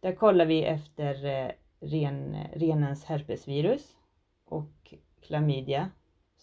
där 0.00 0.14
kollar 0.14 0.46
vi 0.46 0.64
efter 0.64 1.24
eh, 1.24 1.50
ren, 1.80 2.36
renens 2.52 3.04
herpesvirus 3.04 3.96
och 4.44 4.94
klamydia 5.20 5.90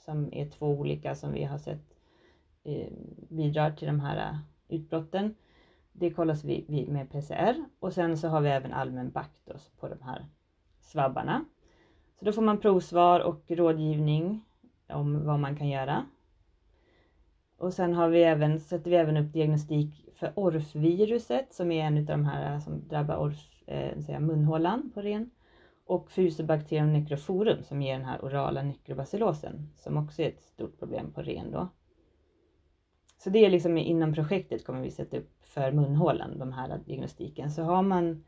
som 0.08 0.34
är 0.34 0.50
två 0.50 0.68
olika 0.68 1.16
som 1.16 1.34
vi 1.34 1.44
har 1.44 1.58
sett 1.58 1.96
eh, 2.64 2.88
bidrar 3.30 3.72
till 3.72 3.88
de 3.88 4.00
här 4.00 4.30
eh, 4.30 4.38
utbrotten. 4.68 5.36
Det 5.92 6.10
kollas 6.10 6.44
vi, 6.44 6.86
med 6.90 7.12
PCR 7.12 7.66
och 7.80 7.94
sen 7.94 8.18
så 8.18 8.28
har 8.28 8.42
vi 8.42 8.50
även 8.50 8.74
allmän 8.74 9.12
baktos 9.12 9.72
på 9.80 9.88
de 9.88 10.02
här 10.02 10.26
svabbarna. 10.80 11.46
Så 12.20 12.26
då 12.26 12.32
får 12.32 12.42
man 12.42 12.58
provsvar 12.58 13.20
och 13.20 13.44
rådgivning 13.48 14.42
om 14.90 15.26
vad 15.26 15.40
man 15.40 15.56
kan 15.56 15.70
göra. 15.70 16.06
Och 17.58 17.74
sen 17.74 17.94
har 17.94 18.10
vi 18.10 18.24
även, 18.24 18.60
sätter 18.60 18.92
vi 18.92 18.98
även 18.98 19.18
upp 19.18 19.34
diagnostik 19.34 20.10
för 20.16 20.32
orfviruset 20.36 21.54
som 21.54 21.72
är 21.72 21.84
en 21.84 21.98
av 21.98 22.04
de 22.04 22.26
här 22.26 22.54
eh, 22.54 22.60
som 22.60 22.88
drabbar 22.88 23.18
orf, 23.18 23.64
eh, 23.66 24.00
säga 24.00 24.20
munhålan 24.20 24.92
på 24.94 25.02
ren 25.02 25.30
och 25.88 26.12
Fusobacterium 26.12 26.94
necroforum 26.94 27.63
som 27.63 27.82
ger 27.82 27.94
den 27.94 28.06
här 28.06 28.25
orala 28.25 28.62
nekrobacillosen 28.62 29.70
som 29.75 29.98
också 29.98 30.22
är 30.22 30.27
ett 30.29 30.41
stort 30.41 30.79
problem 30.79 31.12
på 31.12 31.22
ren 31.22 31.51
då. 31.51 31.67
Så 33.17 33.29
det 33.29 33.46
är 33.46 33.50
liksom 33.50 33.77
inom 33.77 34.13
projektet 34.13 34.65
kommer 34.65 34.82
vi 34.82 34.91
sätta 34.91 35.17
upp 35.17 35.44
för 35.44 35.72
munhålan, 35.72 36.39
de 36.39 36.51
här 36.51 36.79
diagnostiken. 36.86 37.51
Så 37.51 37.63
har 37.63 37.82
man 37.84 38.24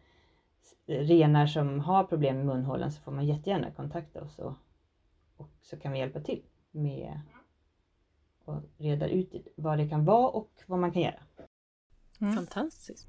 renar 0.85 1.47
som 1.47 1.79
har 1.79 2.03
problem 2.03 2.37
med 2.37 2.45
munhålan 2.45 2.91
så 2.91 3.01
får 3.01 3.11
man 3.11 3.25
jättegärna 3.25 3.71
kontakta 3.71 4.21
oss 4.21 4.39
och, 4.39 4.53
och 5.37 5.49
så 5.61 5.77
kan 5.77 5.91
vi 5.91 5.99
hjälpa 5.99 6.19
till 6.19 6.43
med 6.71 7.21
att 8.45 8.63
reda 8.77 9.07
ut 9.07 9.47
vad 9.55 9.77
det 9.77 9.89
kan 9.89 10.05
vara 10.05 10.29
och 10.29 10.51
vad 10.65 10.79
man 10.79 10.91
kan 10.91 11.01
göra. 11.01 11.23
Mm. 12.21 12.33
Fantastiskt. 12.33 13.07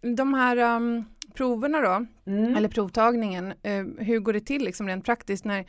De 0.00 0.34
här 0.34 0.76
um, 0.76 1.04
proverna 1.34 1.80
då, 1.80 2.06
mm. 2.32 2.56
eller 2.56 2.68
provtagningen, 2.68 3.46
uh, 3.46 4.04
hur 4.04 4.18
går 4.18 4.32
det 4.32 4.40
till 4.40 4.64
liksom 4.64 4.88
rent 4.88 5.04
praktiskt 5.04 5.44
när 5.44 5.66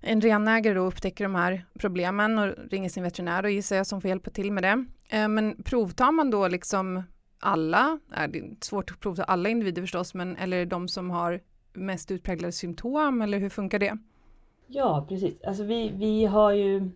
en 0.00 0.20
renägare 0.20 0.74
då 0.74 0.80
upptäcker 0.80 1.24
de 1.24 1.34
här 1.34 1.64
problemen 1.78 2.38
och 2.38 2.54
ringer 2.70 2.88
sin 2.88 3.02
veterinär 3.02 3.44
och 3.44 3.50
gissar 3.50 3.76
jag 3.76 3.86
som 3.86 4.00
får 4.00 4.08
hjälpa 4.08 4.30
till 4.30 4.52
med 4.52 4.62
det. 4.62 4.84
Uh, 5.18 5.28
men 5.28 5.62
provtar 5.62 6.12
man 6.12 6.30
då 6.30 6.48
liksom 6.48 7.02
alla, 7.38 7.98
är 8.10 8.28
det 8.28 8.38
är 8.38 8.56
svårt 8.60 8.90
att 8.90 9.00
provta 9.00 9.24
alla 9.24 9.48
individer 9.48 9.82
förstås, 9.82 10.14
men 10.14 10.36
eller 10.36 10.66
de 10.66 10.88
som 10.88 11.10
har 11.10 11.40
mest 11.72 12.10
utpräglade 12.10 12.52
symptom 12.52 13.22
eller 13.22 13.38
hur 13.38 13.48
funkar 13.48 13.78
det? 13.78 13.98
Ja 14.66 15.06
precis, 15.08 15.42
alltså 15.42 15.64
vi, 15.64 15.92
vi 15.94 16.24
har 16.24 16.52
ju 16.52 16.90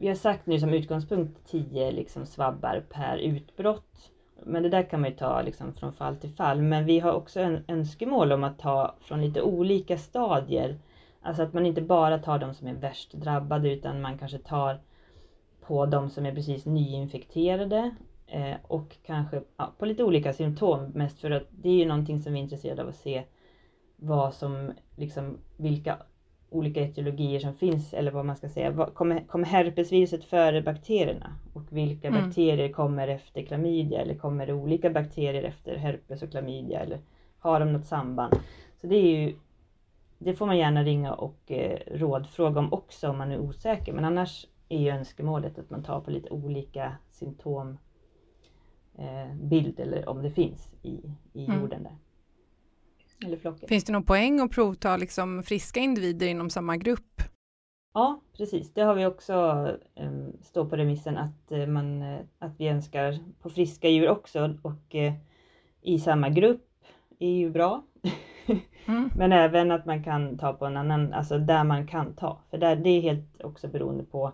vi 0.00 0.08
har 0.08 0.14
sagt 0.14 0.46
nu 0.46 0.60
som 0.60 0.74
utgångspunkt 0.74 1.50
10 1.50 1.90
liksom 1.90 2.26
svabbar 2.26 2.84
per 2.90 3.18
utbrott. 3.18 4.10
Men 4.44 4.62
det 4.62 4.68
där 4.68 4.82
kan 4.82 5.00
man 5.00 5.10
ju 5.10 5.16
ta 5.16 5.42
liksom 5.42 5.74
från 5.74 5.92
fall 5.92 6.16
till 6.16 6.30
fall. 6.30 6.62
Men 6.62 6.84
vi 6.84 7.00
har 7.00 7.12
också 7.12 7.40
en 7.40 7.64
önskemål 7.68 8.32
om 8.32 8.44
att 8.44 8.58
ta 8.58 8.94
från 9.00 9.20
lite 9.20 9.42
olika 9.42 9.98
stadier. 9.98 10.78
Alltså 11.22 11.42
att 11.42 11.52
man 11.52 11.66
inte 11.66 11.82
bara 11.82 12.18
tar 12.18 12.38
de 12.38 12.54
som 12.54 12.68
är 12.68 12.74
värst 12.74 13.12
drabbade 13.12 13.72
utan 13.72 14.00
man 14.00 14.18
kanske 14.18 14.38
tar 14.38 14.80
på 15.60 15.86
de 15.86 16.10
som 16.10 16.26
är 16.26 16.34
precis 16.34 16.66
nyinfekterade 16.66 17.90
eh, 18.26 18.56
och 18.62 18.96
kanske 19.06 19.42
ja, 19.56 19.72
på 19.78 19.86
lite 19.86 20.04
olika 20.04 20.32
symptom. 20.32 20.90
Mest 20.94 21.20
för 21.20 21.30
att 21.30 21.46
det 21.50 21.68
är 21.68 21.74
ju 21.74 21.86
någonting 21.86 22.22
som 22.22 22.32
vi 22.32 22.38
är 22.38 22.42
intresserade 22.42 22.82
av 22.82 22.88
att 22.88 22.96
se 22.96 23.24
vad 23.96 24.34
som, 24.34 24.72
liksom, 24.96 25.38
vilka 25.56 25.96
olika 26.50 26.80
etiologier 26.80 27.40
som 27.40 27.54
finns 27.54 27.94
eller 27.94 28.10
vad 28.10 28.24
man 28.24 28.36
ska 28.36 28.48
säga. 28.48 28.86
Kommer, 28.94 29.20
kommer 29.20 29.46
herpesviruset 29.46 30.24
före 30.24 30.62
bakterierna? 30.62 31.34
Och 31.52 31.62
vilka 31.70 32.08
mm. 32.08 32.24
bakterier 32.24 32.72
kommer 32.72 33.08
efter 33.08 33.42
klamydia? 33.42 34.00
Eller 34.00 34.14
kommer 34.14 34.46
det 34.46 34.52
olika 34.52 34.90
bakterier 34.90 35.42
efter 35.42 35.76
herpes 35.76 36.22
och 36.22 36.30
klamydia? 36.30 36.80
Eller 36.80 36.98
har 37.38 37.60
de 37.60 37.72
något 37.72 37.86
samband? 37.86 38.34
Så 38.80 38.86
det 38.86 38.96
är 38.96 39.18
ju 39.18 39.34
det 40.18 40.34
får 40.34 40.46
man 40.46 40.58
gärna 40.58 40.82
ringa 40.82 41.12
och 41.12 41.50
eh, 41.50 41.78
rådfråga 41.86 42.60
om 42.60 42.72
också 42.72 43.08
om 43.08 43.18
man 43.18 43.32
är 43.32 43.38
osäker. 43.38 43.92
Men 43.92 44.04
annars 44.04 44.46
är 44.68 44.78
ju 44.78 44.88
önskemålet 44.88 45.58
att 45.58 45.70
man 45.70 45.82
tar 45.82 46.00
på 46.00 46.10
lite 46.10 46.30
olika 46.30 46.96
symptombild 47.10 47.78
eh, 49.78 49.86
eller 49.86 50.08
om 50.08 50.22
det 50.22 50.30
finns 50.30 50.72
i, 50.82 51.00
i 51.32 51.44
mm. 51.44 51.60
jorden 51.60 51.82
där. 51.82 51.96
Eller 53.24 53.36
flocken. 53.36 53.68
Finns 53.68 53.84
det 53.84 53.92
någon 53.92 54.04
poäng 54.04 54.40
att 54.40 54.50
provta 54.50 54.96
liksom 54.96 55.42
friska 55.42 55.80
individer 55.80 56.26
inom 56.26 56.50
samma 56.50 56.76
grupp? 56.76 57.22
Ja, 57.94 58.20
precis. 58.36 58.74
Det 58.74 58.82
har 58.82 58.94
vi 58.94 59.06
också 59.06 59.68
eh, 59.94 60.10
stå 60.42 60.66
på 60.66 60.76
remissen 60.76 61.16
att, 61.16 61.52
eh, 61.52 61.66
man, 61.66 62.02
eh, 62.02 62.20
att 62.38 62.60
vi 62.60 62.68
önskar 62.68 63.18
på 63.42 63.50
friska 63.50 63.88
djur 63.88 64.08
också 64.08 64.54
och 64.62 64.94
eh, 64.94 65.12
i 65.82 65.98
samma 65.98 66.28
grupp 66.28 66.66
är 67.18 67.32
ju 67.32 67.50
bra. 67.50 67.82
Mm. 68.88 69.10
Men 69.16 69.32
även 69.32 69.70
att 69.70 69.86
man 69.86 70.04
kan 70.04 70.38
ta 70.38 70.52
på 70.52 70.66
en 70.66 70.76
annan, 70.76 71.12
alltså 71.12 71.38
där 71.38 71.64
man 71.64 71.86
kan 71.86 72.14
ta. 72.14 72.38
För 72.50 72.58
där, 72.58 72.76
det 72.76 72.90
är 72.90 73.00
helt 73.00 73.42
också 73.42 73.68
beroende 73.68 74.04
på 74.04 74.32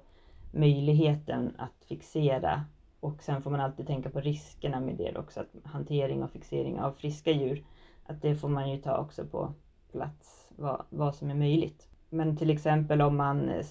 möjligheten 0.53 1.55
att 1.59 1.85
fixera 1.89 2.65
och 3.01 3.23
sen 3.23 3.43
får 3.43 3.51
man 3.51 3.61
alltid 3.61 3.87
tänka 3.87 4.11
på 4.11 4.21
riskerna 4.21 4.81
med 4.81 4.97
det 4.97 5.17
också, 5.17 5.41
att 5.41 5.55
hantering 5.65 6.23
och 6.23 6.31
fixering 6.31 6.81
av 6.81 6.93
friska 6.93 7.31
djur, 7.31 7.65
att 8.07 8.23
det 8.23 8.35
får 8.35 8.49
man 8.49 8.71
ju 8.71 8.79
ta 8.79 8.97
också 8.97 9.27
på 9.27 9.53
plats, 9.93 10.49
vad, 10.57 10.85
vad 10.91 11.15
som 11.15 11.31
är 11.31 11.35
möjligt. 11.35 11.89
Men 12.11 12.37
till 12.37 12.51
exempel 12.51 13.03
om 13.03 13.17
man, 13.17 13.63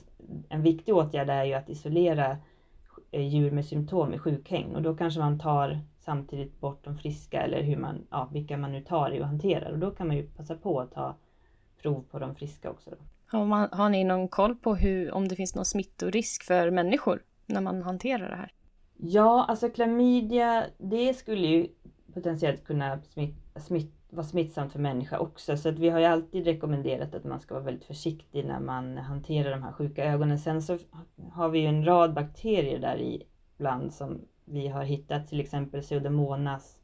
en 0.50 0.62
viktig 0.62 0.96
åtgärd 0.96 1.30
är 1.30 1.44
ju 1.44 1.54
att 1.54 1.70
isolera 1.70 2.38
eh, 3.12 3.28
djur 3.28 3.52
med 3.52 3.66
symptom 3.66 4.14
i 4.14 4.20
sjukhäng 4.20 4.76
och 4.76 4.82
då 4.82 4.96
kanske 4.96 5.20
man 5.20 5.40
tar 5.40 5.80
samtidigt 6.00 6.60
bort 6.60 6.84
de 6.84 6.98
friska 6.98 7.42
eller 7.42 7.64
hur 7.64 7.78
man, 7.78 8.08
ja, 8.10 8.30
vilka 8.32 8.58
man 8.58 8.72
nu 8.72 8.82
tar 8.82 9.12
i 9.12 9.22
och 9.22 9.28
hanterar 9.28 9.72
och 9.72 9.80
då 9.80 9.92
kan 9.92 10.08
man 10.08 10.16
ju 10.16 10.28
passa 10.28 10.56
på 10.56 10.80
att 10.80 10.92
ta 10.92 11.16
prov 11.82 12.04
på 12.12 12.20
de 12.20 12.36
friska 12.36 12.70
också. 12.70 12.90
Då. 12.90 12.98
Har, 13.38 13.46
man, 13.46 13.70
har 13.72 13.90
ni 13.90 14.04
någon 14.04 14.28
koll 14.28 14.56
på 14.56 14.76
hur, 14.76 15.12
om 15.12 15.28
det 15.28 15.36
finns 15.36 15.56
någon 15.56 15.66
smittorisk 15.66 16.44
för 16.44 16.72
människor 16.72 17.24
när 17.46 17.62
man 17.62 17.82
hanterar 17.82 18.30
det 18.30 18.36
här? 18.36 18.54
Ja, 18.98 19.46
alltså 19.48 19.70
klamydia, 19.70 20.66
det 20.78 21.14
skulle 21.14 21.48
ju 21.48 21.68
potentiellt 22.14 22.64
kunna 22.64 23.00
smitt, 23.02 23.36
smitt, 23.56 24.03
vara 24.14 24.26
smittsamt 24.26 24.72
för 24.72 24.80
människa 24.80 25.20
också. 25.20 25.58
Så 25.58 25.70
att 25.70 25.80
vi 25.80 25.90
har 25.90 26.00
ju 26.00 26.06
alltid 26.06 26.46
rekommenderat 26.46 27.16
att 27.16 27.24
man 27.24 27.40
ska 27.40 27.54
vara 27.54 27.64
väldigt 27.64 27.86
försiktig 27.86 28.46
när 28.46 28.60
man 28.60 28.98
hanterar 28.98 29.52
de 29.52 29.64
här 29.64 29.72
sjuka 29.72 30.06
ögonen. 30.06 30.40
Sen 30.40 30.62
så 30.62 30.78
har 31.32 31.50
vi 31.50 31.60
ju 31.60 31.66
en 31.66 31.86
rad 31.86 32.14
bakterier 32.14 32.80
där 32.80 32.98
i 32.98 33.24
bland 33.58 33.94
som 33.94 34.22
vi 34.46 34.68
har 34.68 34.84
hittat, 34.84 35.28
till 35.28 35.40
exempel 35.40 35.82
pseudomonas 35.82 36.78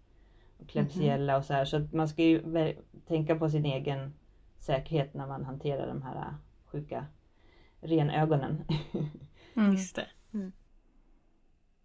och 0.58 0.68
klebsiella 0.68 1.38
och 1.38 1.46
så 1.46 1.54
här. 1.54 1.66
Så 1.66 1.78
att 1.78 1.94
man 1.94 2.08
ska 2.08 2.24
ju 2.24 2.42
tänka 3.08 3.36
på 3.36 3.50
sin 3.50 3.66
egen 3.66 4.14
säkerhet 4.60 5.14
när 5.14 5.28
man 5.28 5.46
hanterar 5.46 5.88
de 5.88 6.02
här 6.02 6.34
sjuka 6.66 7.06
renögonen. 7.82 8.64
Mm. 9.56 9.72
Just 9.72 9.96
det. 9.96 10.08
Mm. 10.34 10.52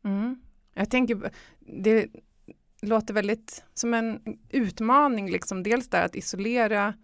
Mm. 0.03 0.43
Jag 0.75 0.91
tänker, 0.91 1.33
det 1.59 2.09
låter 2.89 3.15
väldigt 3.15 3.65
som 3.75 3.95
en 3.95 4.39
utmaning, 4.51 5.31
liksom. 5.31 5.63
dels 5.63 5.89
där 5.89 6.05
att 6.05 6.17
isolera 6.17 6.95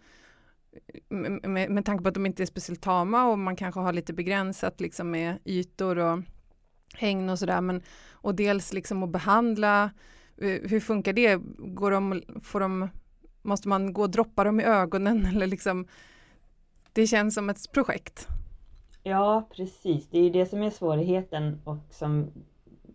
med, 1.09 1.49
med, 1.49 1.71
med 1.71 1.85
tanke 1.85 2.03
på 2.03 2.09
att 2.09 2.15
de 2.15 2.27
inte 2.27 2.43
är 2.43 2.47
speciellt 2.47 2.83
tama 2.83 3.29
och 3.29 3.39
man 3.39 3.57
kanske 3.57 3.81
har 3.81 3.93
lite 3.93 4.13
begränsat 4.13 4.81
liksom 4.81 5.11
med 5.11 5.39
ytor 5.45 5.99
och 5.99 6.23
hägn 6.95 7.29
och 7.29 7.39
sådär, 7.39 7.61
men 7.61 7.83
och 8.11 8.35
dels 8.35 8.73
liksom 8.73 9.03
att 9.03 9.11
behandla, 9.11 9.91
eh, 10.37 10.61
hur 10.71 10.81
funkar 10.81 11.13
det? 11.13 11.41
Går 11.59 11.91
de, 11.91 12.23
får 12.43 12.61
de, 12.61 12.89
måste 13.43 13.69
man 13.69 13.93
gå 13.93 14.03
och 14.03 14.11
droppa 14.11 14.45
dem 14.45 14.61
i 14.61 14.65
ögonen 14.65 15.27
eller 15.35 15.47
liksom, 15.47 15.87
det 16.93 17.07
känns 17.07 17.35
som 17.35 17.51
ett 17.51 17.73
projekt. 17.73 18.29
Ja, 19.03 19.49
precis. 19.57 20.09
Det 20.09 20.19
är 20.19 20.23
ju 20.23 20.31
det 20.31 20.47
som 20.47 20.63
är 20.63 20.71
svårigheten 20.71 21.61
och 21.65 21.77
som 21.91 22.31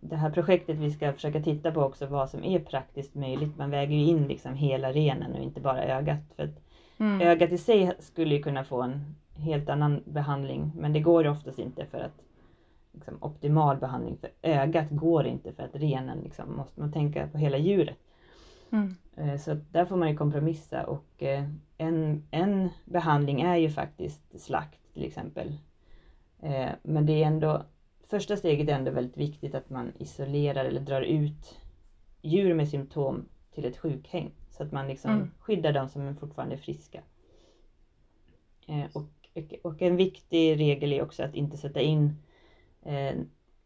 det 0.08 0.16
här 0.16 0.30
projektet 0.30 0.76
vi 0.76 0.90
ska 0.90 1.12
försöka 1.12 1.42
titta 1.42 1.72
på 1.72 1.80
också 1.80 2.06
vad 2.06 2.30
som 2.30 2.44
är 2.44 2.58
praktiskt 2.58 3.14
möjligt. 3.14 3.58
Man 3.58 3.70
väger 3.70 3.96
ju 3.96 4.04
in 4.04 4.28
liksom 4.28 4.54
hela 4.54 4.92
renen 4.92 5.32
och 5.32 5.42
inte 5.42 5.60
bara 5.60 5.84
ögat. 5.84 6.20
För 6.36 6.50
mm. 6.98 7.20
Ögat 7.20 7.52
i 7.52 7.58
sig 7.58 7.92
skulle 7.98 8.34
ju 8.34 8.42
kunna 8.42 8.64
få 8.64 8.82
en 8.82 9.14
helt 9.34 9.68
annan 9.68 10.02
behandling 10.04 10.72
men 10.76 10.92
det 10.92 11.00
går 11.00 11.26
oftast 11.26 11.58
inte 11.58 11.86
för 11.86 11.98
att 11.98 12.22
liksom, 12.92 13.18
optimal 13.20 13.76
behandling 13.76 14.16
för 14.16 14.30
ögat 14.42 14.86
går 14.90 15.26
inte 15.26 15.52
för 15.52 15.62
att 15.62 15.74
renen 15.74 16.18
liksom, 16.18 16.56
måste 16.56 16.80
man 16.80 16.92
tänka 16.92 17.28
på 17.28 17.38
hela 17.38 17.58
djuret. 17.58 17.96
Mm. 18.70 18.94
Eh, 19.16 19.38
så 19.38 19.56
där 19.70 19.84
får 19.84 19.96
man 19.96 20.10
ju 20.10 20.16
kompromissa 20.16 20.86
och 20.86 21.22
eh, 21.22 21.44
en, 21.78 22.22
en 22.30 22.68
behandling 22.84 23.40
är 23.40 23.56
ju 23.56 23.70
faktiskt 23.70 24.40
slakt 24.40 24.94
till 24.94 25.04
exempel. 25.04 25.52
Eh, 26.40 26.68
men 26.82 27.06
det 27.06 27.22
är 27.22 27.26
ändå 27.26 27.62
första 28.06 28.36
steget 28.36 28.68
är 28.68 28.72
ändå 28.72 28.90
väldigt 28.90 29.16
viktigt 29.16 29.54
att 29.54 29.70
man 29.70 29.92
isolerar 29.98 30.64
eller 30.64 30.80
drar 30.80 31.02
ut 31.02 31.60
djur 32.22 32.54
med 32.54 32.68
symptom 32.68 33.28
till 33.54 33.64
ett 33.64 33.76
sjukhäng 33.76 34.30
så 34.50 34.62
att 34.62 34.72
man 34.72 34.88
liksom 34.88 35.10
mm. 35.10 35.30
skyddar 35.38 35.72
de 35.72 35.88
som 35.88 36.16
fortfarande 36.16 36.54
är 36.54 36.58
friska. 36.58 37.02
Och, 38.92 39.38
och 39.62 39.82
en 39.82 39.96
viktig 39.96 40.60
regel 40.60 40.92
är 40.92 41.02
också 41.02 41.22
att 41.22 41.34
inte 41.34 41.56
sätta 41.56 41.80
in 41.80 42.16
eh, 42.82 43.14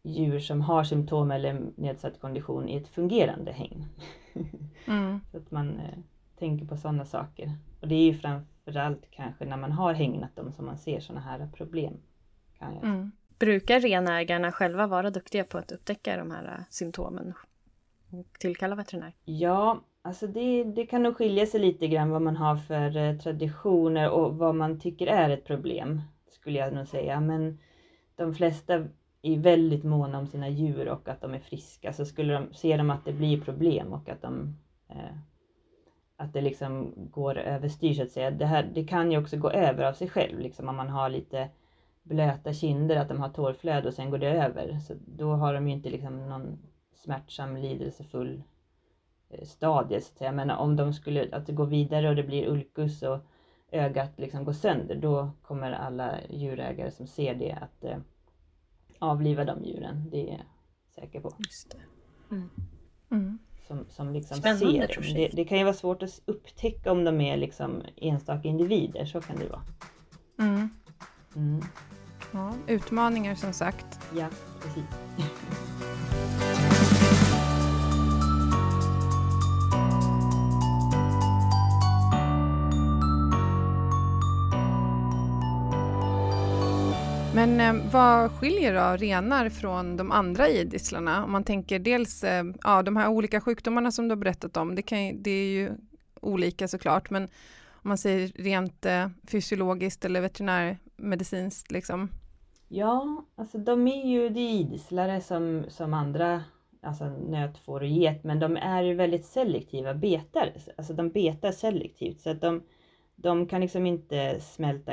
djur 0.03 0.39
som 0.39 0.61
har 0.61 0.83
symptom 0.83 1.31
eller 1.31 1.71
nedsatt 1.75 2.19
kondition 2.19 2.69
i 2.69 2.75
ett 2.77 2.87
fungerande 2.87 3.51
hägn. 3.51 3.85
Mm. 4.87 5.19
så 5.31 5.37
att 5.37 5.51
man 5.51 5.79
eh, 5.79 5.97
tänker 6.39 6.65
på 6.65 6.77
sådana 6.77 7.05
saker. 7.05 7.51
Och 7.81 7.87
det 7.87 7.95
är 7.95 8.03
ju 8.03 8.13
framförallt 8.13 9.11
kanske 9.11 9.45
när 9.45 9.57
man 9.57 9.71
har 9.71 9.93
hägnat 9.93 10.35
dem 10.35 10.51
som 10.51 10.65
man 10.65 10.77
ser 10.77 10.99
sådana 10.99 11.21
här 11.21 11.49
problem. 11.53 11.93
Kan 12.57 12.73
jag 12.75 12.83
mm. 12.83 13.11
Brukar 13.41 13.79
renägarna 13.79 14.51
själva 14.51 14.87
vara 14.87 15.09
duktiga 15.09 15.43
på 15.43 15.57
att 15.57 15.71
upptäcka 15.71 16.17
de 16.17 16.31
här 16.31 16.45
äh, 16.45 16.63
symptomen 16.69 17.33
och 18.09 18.39
tillkalla 18.39 18.75
veterinär? 18.75 19.13
Ja, 19.25 19.81
alltså 20.01 20.27
det, 20.27 20.63
det 20.63 20.85
kan 20.85 21.03
nog 21.03 21.17
skilja 21.17 21.45
sig 21.45 21.59
lite 21.59 21.87
grann 21.87 22.09
vad 22.09 22.21
man 22.21 22.35
har 22.35 22.55
för 22.55 22.97
eh, 22.97 23.17
traditioner 23.17 24.09
och 24.09 24.35
vad 24.35 24.55
man 24.55 24.79
tycker 24.79 25.07
är 25.07 25.29
ett 25.29 25.45
problem, 25.45 26.01
skulle 26.29 26.59
jag 26.59 26.73
nog 26.73 26.87
säga. 26.87 27.19
Men 27.19 27.59
de 28.15 28.33
flesta 28.35 28.73
är 29.21 29.37
väldigt 29.37 29.83
måna 29.83 30.19
om 30.19 30.27
sina 30.27 30.49
djur 30.49 30.89
och 30.89 31.07
att 31.07 31.21
de 31.21 31.33
är 31.33 31.39
friska 31.39 31.93
så 31.93 32.05
skulle 32.05 32.33
de, 32.33 32.53
ser 32.53 32.77
de 32.77 32.89
att 32.89 33.05
det 33.05 33.13
blir 33.13 33.41
problem 33.41 33.93
och 33.93 34.09
att 34.09 34.21
de 34.21 34.57
eh, 34.89 35.15
att 36.17 36.33
det 36.33 36.41
liksom 36.41 36.93
går 36.95 37.37
överstyr 37.37 37.93
så 37.93 38.03
att 38.03 38.11
säga. 38.11 38.31
Det, 38.31 38.45
här, 38.45 38.71
det 38.73 38.83
kan 38.83 39.11
ju 39.11 39.17
också 39.17 39.37
gå 39.37 39.51
över 39.51 39.83
av 39.83 39.93
sig 39.93 40.09
själv, 40.09 40.39
liksom 40.39 40.69
om 40.69 40.75
man 40.75 40.89
har 40.89 41.09
lite 41.09 41.49
blöta 42.03 42.53
kinder, 42.53 42.95
att 42.95 43.09
de 43.09 43.19
har 43.19 43.29
tårflöde 43.29 43.87
och 43.87 43.93
sen 43.93 44.09
går 44.09 44.17
det 44.17 44.29
över. 44.29 44.79
Så 44.79 44.93
då 45.05 45.33
har 45.33 45.53
de 45.53 45.67
ju 45.67 45.73
inte 45.73 45.89
liksom 45.89 46.29
någon 46.29 46.59
smärtsam, 46.93 47.57
lidelsefull 47.57 48.43
eh, 49.29 49.45
stadie 49.45 50.01
så 50.01 50.11
att 50.11 50.17
säga. 50.17 50.31
Men 50.31 50.49
om 50.49 50.75
de 50.75 50.93
skulle, 50.93 51.35
att 51.35 51.45
det 51.45 51.53
går 51.53 51.65
vidare 51.65 52.09
och 52.09 52.15
det 52.15 52.23
blir 52.23 52.47
ulkus 52.47 53.03
och 53.03 53.19
ögat 53.71 54.11
liksom 54.15 54.45
går 54.45 54.53
sönder, 54.53 54.95
då 54.95 55.31
kommer 55.41 55.71
alla 55.71 56.15
djurägare 56.29 56.91
som 56.91 57.07
ser 57.07 57.35
det 57.35 57.51
att 57.51 57.83
eh, 57.83 57.97
avliva 58.99 59.45
de 59.45 59.65
djuren. 59.65 60.09
Det 60.11 60.29
är 60.29 60.31
jag 60.31 60.45
säker 60.95 61.19
på. 61.19 61.33
Just 61.37 61.71
det. 61.71 61.77
Mm. 62.35 62.49
Mm. 63.11 63.39
Som, 63.67 63.85
som 63.89 64.13
liksom 64.13 64.37
Spännande 64.37 64.87
ser. 64.87 65.13
Det, 65.13 65.27
det, 65.33 65.45
kan 65.45 65.57
ju 65.57 65.63
vara 65.63 65.73
svårt 65.73 66.03
att 66.03 66.21
upptäcka 66.25 66.91
om 66.91 67.03
de 67.03 67.21
är 67.21 67.37
liksom 67.37 67.83
enstaka 67.95 68.47
individer, 68.47 69.05
så 69.05 69.21
kan 69.21 69.35
det 69.39 69.47
vara. 69.47 69.61
Mm. 70.39 70.69
Mm. 71.35 71.61
Ja, 72.33 72.53
utmaningar 72.67 73.35
som 73.35 73.53
sagt. 73.53 73.99
Ja, 74.15 74.27
precis. 74.61 74.85
Men 87.35 87.61
eh, 87.61 87.91
vad 87.91 88.31
skiljer 88.31 88.73
då 88.73 88.97
renar 88.97 89.49
från 89.49 89.97
de 89.97 90.11
andra 90.11 90.49
idisslarna? 90.49 91.23
Om 91.23 91.31
man 91.31 91.43
tänker 91.43 91.79
dels 91.79 92.23
eh, 92.23 92.43
ja, 92.63 92.81
de 92.83 92.97
här 92.97 93.07
olika 93.07 93.41
sjukdomarna 93.41 93.91
som 93.91 94.07
du 94.07 94.11
har 94.11 94.17
berättat 94.17 94.57
om, 94.57 94.75
det, 94.75 94.81
kan, 94.81 95.23
det 95.23 95.31
är 95.31 95.47
ju 95.47 95.71
olika 96.21 96.67
såklart, 96.67 97.09
men 97.09 97.23
om 97.83 97.87
man 97.87 97.97
säger 97.97 98.27
rent 98.27 98.85
eh, 98.85 99.07
fysiologiskt 99.27 100.05
eller 100.05 100.21
medicinskt 101.01 101.71
liksom? 101.71 102.09
Ja, 102.67 103.25
alltså 103.35 103.57
de 103.57 103.87
är 103.87 104.05
ju 104.05 104.29
de 104.29 104.39
idisslare 104.39 105.21
som, 105.21 105.65
som 105.67 105.93
andra, 105.93 106.43
alltså 106.81 107.05
nöt, 107.05 107.57
får 107.57 107.81
och 107.81 107.87
get, 107.87 108.23
men 108.23 108.39
de 108.39 108.57
är 108.57 108.83
ju 108.83 108.93
väldigt 108.93 109.25
selektiva 109.25 109.93
betare. 109.93 110.53
Alltså 110.77 110.93
de 110.93 111.09
betar 111.09 111.51
selektivt 111.51 112.21
så 112.21 112.29
att 112.29 112.41
de, 112.41 112.63
de 113.15 113.47
kan 113.47 113.61
liksom 113.61 113.85
inte 113.85 114.39
smälta 114.39 114.91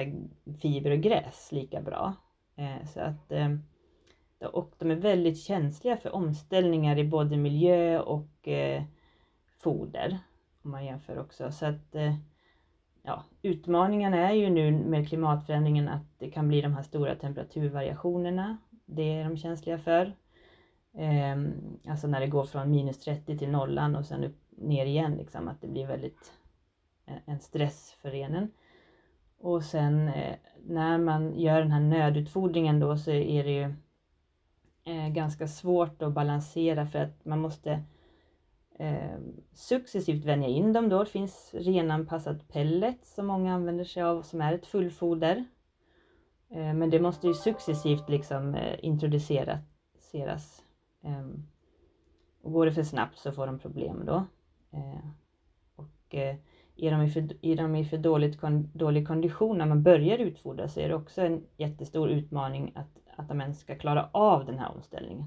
fiber 0.63 0.91
och 0.91 0.99
gräs 0.99 1.53
lika 1.53 1.81
bra. 1.81 2.15
Eh, 2.57 2.87
så 2.95 3.01
att, 3.01 3.33
eh, 3.33 3.55
och 4.53 4.75
de 4.79 4.91
är 4.91 4.97
väldigt 4.97 5.41
känsliga 5.41 5.97
för 5.97 6.15
omställningar 6.15 6.99
i 6.99 7.05
både 7.05 7.37
miljö 7.37 8.01
och 8.01 8.49
eh, 8.49 8.83
foder. 9.59 10.19
Om 10.63 10.71
man 10.71 10.85
jämför 10.85 11.19
också. 11.19 11.53
Så 11.53 11.67
att, 11.67 11.95
eh, 11.95 12.15
ja, 13.09 13.25
utmaningen 13.43 14.15
är 14.15 14.33
ju 14.33 14.51
nu 14.51 14.71
med 14.71 15.09
klimatförändringen 15.09 15.89
att 15.89 16.19
det 16.19 16.31
kan 16.31 16.49
bli 16.49 16.61
de 16.61 16.73
här 16.73 16.83
stora 16.83 17.15
temperaturvariationerna 17.15 18.57
det 18.91 19.03
är 19.03 19.25
de 19.25 19.37
känsliga 19.37 19.79
för. 19.79 20.13
Ehm, 20.95 21.53
alltså 21.89 22.07
när 22.07 22.21
det 22.21 22.27
går 22.27 22.45
från 22.45 22.71
minus 22.71 22.99
30 22.99 23.39
till 23.39 23.51
nollan 23.51 23.97
och 23.97 24.07
sen 24.07 24.25
upp, 24.25 24.37
ner 24.51 24.87
igen, 24.87 25.17
liksom, 25.17 25.49
att 25.49 25.61
det 25.61 25.69
blir 25.69 25.87
väldigt 25.87 26.33
eh, 27.07 27.17
en 27.27 27.41
stress 27.41 27.97
för 28.03 28.11
renen. 28.11 28.51
Och 29.39 29.65
sen 29.65 30.09
eh, 30.09 30.37
när 30.67 30.99
man 30.99 31.41
gör 31.41 31.61
den 31.61 31.73
här 31.73 31.81
nödutfodringen 31.81 32.81
då 32.81 32.97
så 32.97 33.11
är 33.11 33.45
det 33.45 33.53
ju 33.53 33.75
eh, 34.85 35.09
ganska 35.09 35.49
svårt 35.49 36.03
att 36.03 36.13
balansera 36.13 36.87
för 36.87 36.99
att 36.99 37.25
man 37.25 37.41
måste 37.41 37.83
eh, 38.79 39.19
successivt 39.53 40.25
vänja 40.25 40.49
in 40.49 40.73
dem 40.73 40.89
då. 40.89 41.05
Det 41.05 41.11
finns 41.11 41.55
renanpassad 41.55 42.49
pellet 42.49 43.07
som 43.07 43.27
många 43.27 43.55
använder 43.55 43.85
sig 43.85 44.03
av 44.03 44.23
som 44.23 44.41
är 44.41 44.55
ett 44.55 44.67
fullfoder. 44.67 45.45
Eh, 46.51 46.75
men 46.75 46.91
det 46.91 47.01
måste 47.01 47.27
ju 47.27 47.35
successivt 47.35 48.09
liksom 48.09 48.55
eh, 48.55 48.85
introduceras. 48.85 50.65
Ehm, 51.03 51.47
och 52.43 52.53
går 52.53 52.67
det 52.67 52.73
för 52.73 52.83
snabbt 52.83 53.19
så 53.19 53.33
får 53.33 53.47
de 53.47 53.59
problem 53.59 54.03
då. 54.07 54.25
Ehm, 54.73 54.83
eh, 54.83 55.11
och 55.77 56.15
är 56.77 56.91
de 56.91 57.03
i 57.03 57.11
för, 57.11 57.29
är 57.43 57.57
de 57.57 57.77
i 57.77 57.85
för 57.85 57.99
dåligt, 57.99 58.41
dålig 58.73 59.07
kondition 59.07 59.59
när 59.59 59.67
man 59.67 59.83
börjar 59.83 60.19
utfodra 60.19 60.69
så 60.69 60.81
är 60.81 60.89
det 60.89 60.95
också 60.95 61.23
en 61.23 61.47
jättestor 61.57 62.11
utmaning 62.11 62.73
att, 62.75 62.99
att 63.17 63.29
de 63.29 63.41
ens 63.41 63.61
ska 63.61 63.75
klara 63.75 64.09
av 64.13 64.45
den 64.47 64.59
här 64.59 64.73
omställningen. 64.77 65.25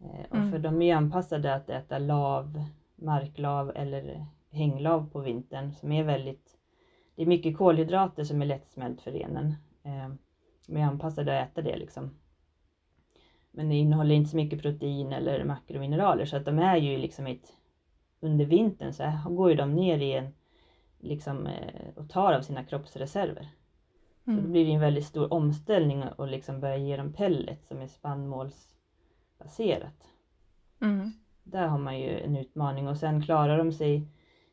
Eh, 0.00 0.26
och 0.30 0.36
mm. 0.36 0.52
för 0.52 0.58
de 0.58 0.82
är 0.82 0.94
anpassade 0.94 1.54
att 1.54 1.70
äta 1.70 1.98
lav, 1.98 2.64
marklav 2.96 3.72
eller 3.74 4.26
hänglav 4.50 5.10
på 5.10 5.20
vintern 5.20 5.72
som 5.72 5.92
är 5.92 6.04
väldigt, 6.04 6.58
det 7.14 7.22
är 7.22 7.26
mycket 7.26 7.56
kolhydrater 7.56 8.24
som 8.24 8.42
är 8.42 8.46
lättsmält 8.46 9.00
för 9.00 9.10
renen. 9.10 9.54
Eh, 9.82 10.08
de 10.66 10.76
är 10.76 10.84
anpassade 10.84 11.42
att 11.42 11.48
äta 11.48 11.62
det 11.62 11.76
liksom. 11.76 12.10
Men 13.50 13.68
det 13.68 13.74
innehåller 13.74 14.14
inte 14.14 14.30
så 14.30 14.36
mycket 14.36 14.62
protein 14.62 15.12
eller 15.12 15.44
makromineraler 15.44 16.24
så 16.24 16.36
att 16.36 16.44
de 16.44 16.58
är 16.58 16.76
ju 16.76 16.98
liksom 16.98 17.26
ett 17.26 17.52
under 18.20 18.44
vintern 18.44 18.92
så 18.92 19.12
går 19.30 19.50
ju 19.50 19.56
de 19.56 19.74
ner 19.74 19.98
i 19.98 20.12
en, 20.12 20.34
liksom, 20.98 21.46
eh, 21.46 21.88
och 21.96 22.10
tar 22.10 22.32
av 22.32 22.40
sina 22.40 22.64
kroppsreserver. 22.64 23.48
Mm. 24.26 24.38
Så 24.38 24.46
då 24.46 24.52
blir 24.52 24.64
det 24.64 24.72
en 24.72 24.80
väldigt 24.80 25.06
stor 25.06 25.32
omställning 25.32 26.02
att 26.18 26.30
liksom 26.30 26.60
börja 26.60 26.76
ge 26.76 26.96
dem 26.96 27.12
pellet 27.12 27.64
som 27.64 27.80
är 27.80 27.86
spannmålsbaserat. 29.36 30.08
Mm. 30.80 31.12
Där 31.44 31.66
har 31.66 31.78
man 31.78 32.00
ju 32.00 32.20
en 32.20 32.36
utmaning 32.36 32.88
och 32.88 32.96
sen 32.96 33.22
klarar 33.22 33.58
de 33.58 33.72
sig 33.72 34.08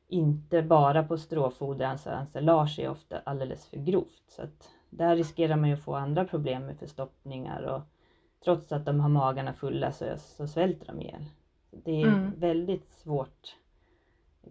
inte 0.08 0.62
bara 0.62 1.04
på 1.04 1.18
stråfoder, 1.18 1.86
alltså 1.86 2.10
ensilage 2.10 2.80
är 2.80 2.90
ofta 2.90 3.20
alldeles 3.20 3.68
för 3.68 3.78
grovt. 3.78 4.24
Så 4.28 4.42
att 4.42 4.70
där 4.90 5.16
riskerar 5.16 5.56
man 5.56 5.70
ju 5.70 5.76
att 5.76 5.84
få 5.84 5.96
andra 5.96 6.26
problem 6.26 6.66
med 6.66 6.78
förstoppningar 6.78 7.62
och 7.62 7.82
trots 8.44 8.72
att 8.72 8.86
de 8.86 9.00
har 9.00 9.10
magarna 9.10 9.54
fulla 9.54 9.92
så, 9.92 10.06
så 10.18 10.48
svälter 10.48 10.86
de 10.88 11.02
ihjäl. 11.02 11.26
Det 11.72 12.02
är 12.02 12.08
mm. 12.08 12.32
väldigt 12.40 12.90
svårt 12.90 13.56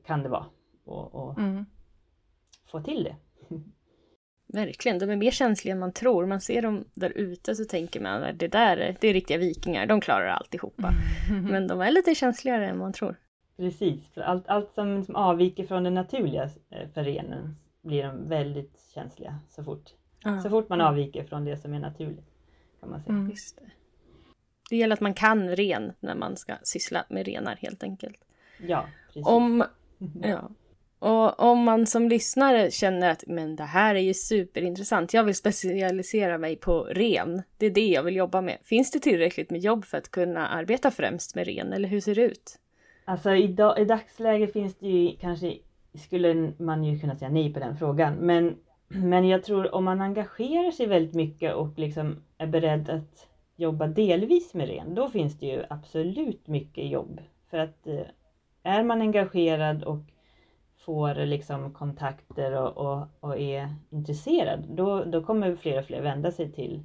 kan 0.05 0.23
det 0.23 0.29
vara 0.29 0.47
att 0.87 1.39
mm. 1.39 1.67
få 2.67 2.81
till 2.81 3.05
det. 3.05 3.17
Verkligen, 4.53 4.99
de 4.99 5.11
är 5.11 5.17
mer 5.17 5.31
känsliga 5.31 5.75
än 5.75 5.81
man 5.81 5.93
tror. 5.93 6.27
Man 6.27 6.41
ser 6.41 6.63
dem 6.63 6.85
där 6.95 7.11
ute 7.11 7.55
så 7.55 7.65
tänker 7.65 8.01
man 8.01 8.23
att 8.23 8.39
det 8.39 8.49
där 8.49 8.97
det 9.01 9.09
är 9.09 9.13
riktiga 9.13 9.39
vikingar, 9.39 9.87
de 9.87 10.01
klarar 10.01 10.27
alltihopa. 10.27 10.91
Mm. 11.31 11.45
Men 11.45 11.67
de 11.67 11.81
är 11.81 11.91
lite 11.91 12.15
känsligare 12.15 12.69
än 12.69 12.79
man 12.79 12.93
tror. 12.93 13.17
Precis, 13.57 14.09
för 14.15 14.21
allt, 14.21 14.49
allt 14.49 14.75
som, 14.75 15.05
som 15.05 15.17
avviker 15.17 15.67
från 15.67 15.85
det 15.85 15.91
naturliga 15.91 16.43
eh, 16.71 16.89
för 16.95 17.05
renen 17.05 17.57
blir 17.83 18.03
de 18.03 18.29
väldigt 18.29 18.81
känsliga 18.95 19.39
så 19.51 19.65
fort, 19.65 19.91
mm. 20.25 20.41
så 20.41 20.51
fort 20.51 20.69
man 20.69 20.81
avviker 20.81 21.25
från 21.25 21.45
det 21.45 21.57
som 21.57 21.75
är 21.75 21.81
naturligt. 21.81 22.31
kan 22.81 22.91
man 22.91 23.03
säga. 23.03 23.15
Mm. 23.15 23.31
Just 23.31 23.57
det. 23.57 23.71
det 24.71 24.77
gäller 24.77 24.95
att 24.95 25.01
man 25.01 25.15
kan 25.15 25.57
ren 25.57 25.93
när 26.01 26.15
man 26.15 26.37
ska 26.37 26.55
syssla 26.63 27.05
med 27.09 27.27
renar 27.27 27.57
helt 27.57 27.83
enkelt. 27.83 28.25
Ja, 28.67 28.87
precis. 29.07 29.27
Om 29.27 29.65
Ja. 30.23 30.51
Och 31.03 31.41
om 31.41 31.65
man 31.65 31.87
som 31.87 32.09
lyssnare 32.09 32.71
känner 32.71 33.11
att 33.11 33.25
men 33.27 33.57
det 33.57 33.65
här 33.65 33.95
är 33.95 34.01
ju 34.01 34.15
superintressant, 34.15 35.15
jag 35.15 35.25
vill 35.25 35.35
specialisera 35.35 36.39
mig 36.39 36.57
på 36.57 36.85
ren, 36.85 37.43
det 37.59 37.67
är 37.67 37.71
det 37.71 37.87
jag 37.87 38.03
vill 38.03 38.17
jobba 38.17 38.41
med. 38.41 38.59
Finns 38.63 38.91
det 38.91 38.99
tillräckligt 38.99 39.51
med 39.51 39.61
jobb 39.61 39.85
för 39.85 39.99
att 39.99 40.11
kunna 40.11 40.49
arbeta 40.49 40.91
främst 40.91 41.35
med 41.35 41.47
ren, 41.47 41.73
eller 41.73 41.89
hur 41.89 42.01
ser 42.01 42.15
det 42.15 42.23
ut? 42.23 42.59
Alltså 43.05 43.35
i, 43.35 43.47
dag, 43.47 43.79
i 43.81 43.85
dagsläget 43.85 44.53
finns 44.53 44.75
det 44.79 44.89
ju 44.89 45.17
kanske, 45.21 45.59
skulle 45.95 46.53
man 46.59 46.85
ju 46.85 46.99
kunna 46.99 47.17
säga 47.17 47.31
nej 47.31 47.53
på 47.53 47.61
den 47.61 47.77
frågan, 47.77 48.15
men, 48.15 48.57
men 48.89 49.29
jag 49.29 49.45
tror 49.45 49.75
om 49.75 49.85
man 49.85 50.01
engagerar 50.01 50.71
sig 50.71 50.87
väldigt 50.87 51.15
mycket 51.15 51.55
och 51.55 51.79
liksom 51.79 52.17
är 52.39 52.47
beredd 52.47 52.91
att 52.91 53.29
jobba 53.57 53.87
delvis 53.87 54.55
med 54.55 54.69
ren, 54.69 54.95
då 54.95 55.11
finns 55.11 55.39
det 55.39 55.47
ju 55.47 55.63
absolut 55.71 56.47
mycket 56.47 56.91
jobb. 56.91 57.21
För 57.51 57.59
att 57.59 57.87
eh, 57.87 58.07
är 58.63 58.83
man 58.83 59.01
engagerad 59.01 59.85
och 59.85 60.12
får 60.85 61.15
liksom 61.15 61.73
kontakter 61.73 62.53
och, 62.53 62.77
och, 62.77 63.09
och 63.21 63.39
är 63.39 63.75
intresserad, 63.91 64.65
då, 64.69 65.05
då 65.05 65.25
kommer 65.25 65.57
fler 65.57 65.79
och 65.79 65.85
fler 65.85 66.03
vända 66.03 66.33
sig 66.33 66.53
till, 66.53 66.83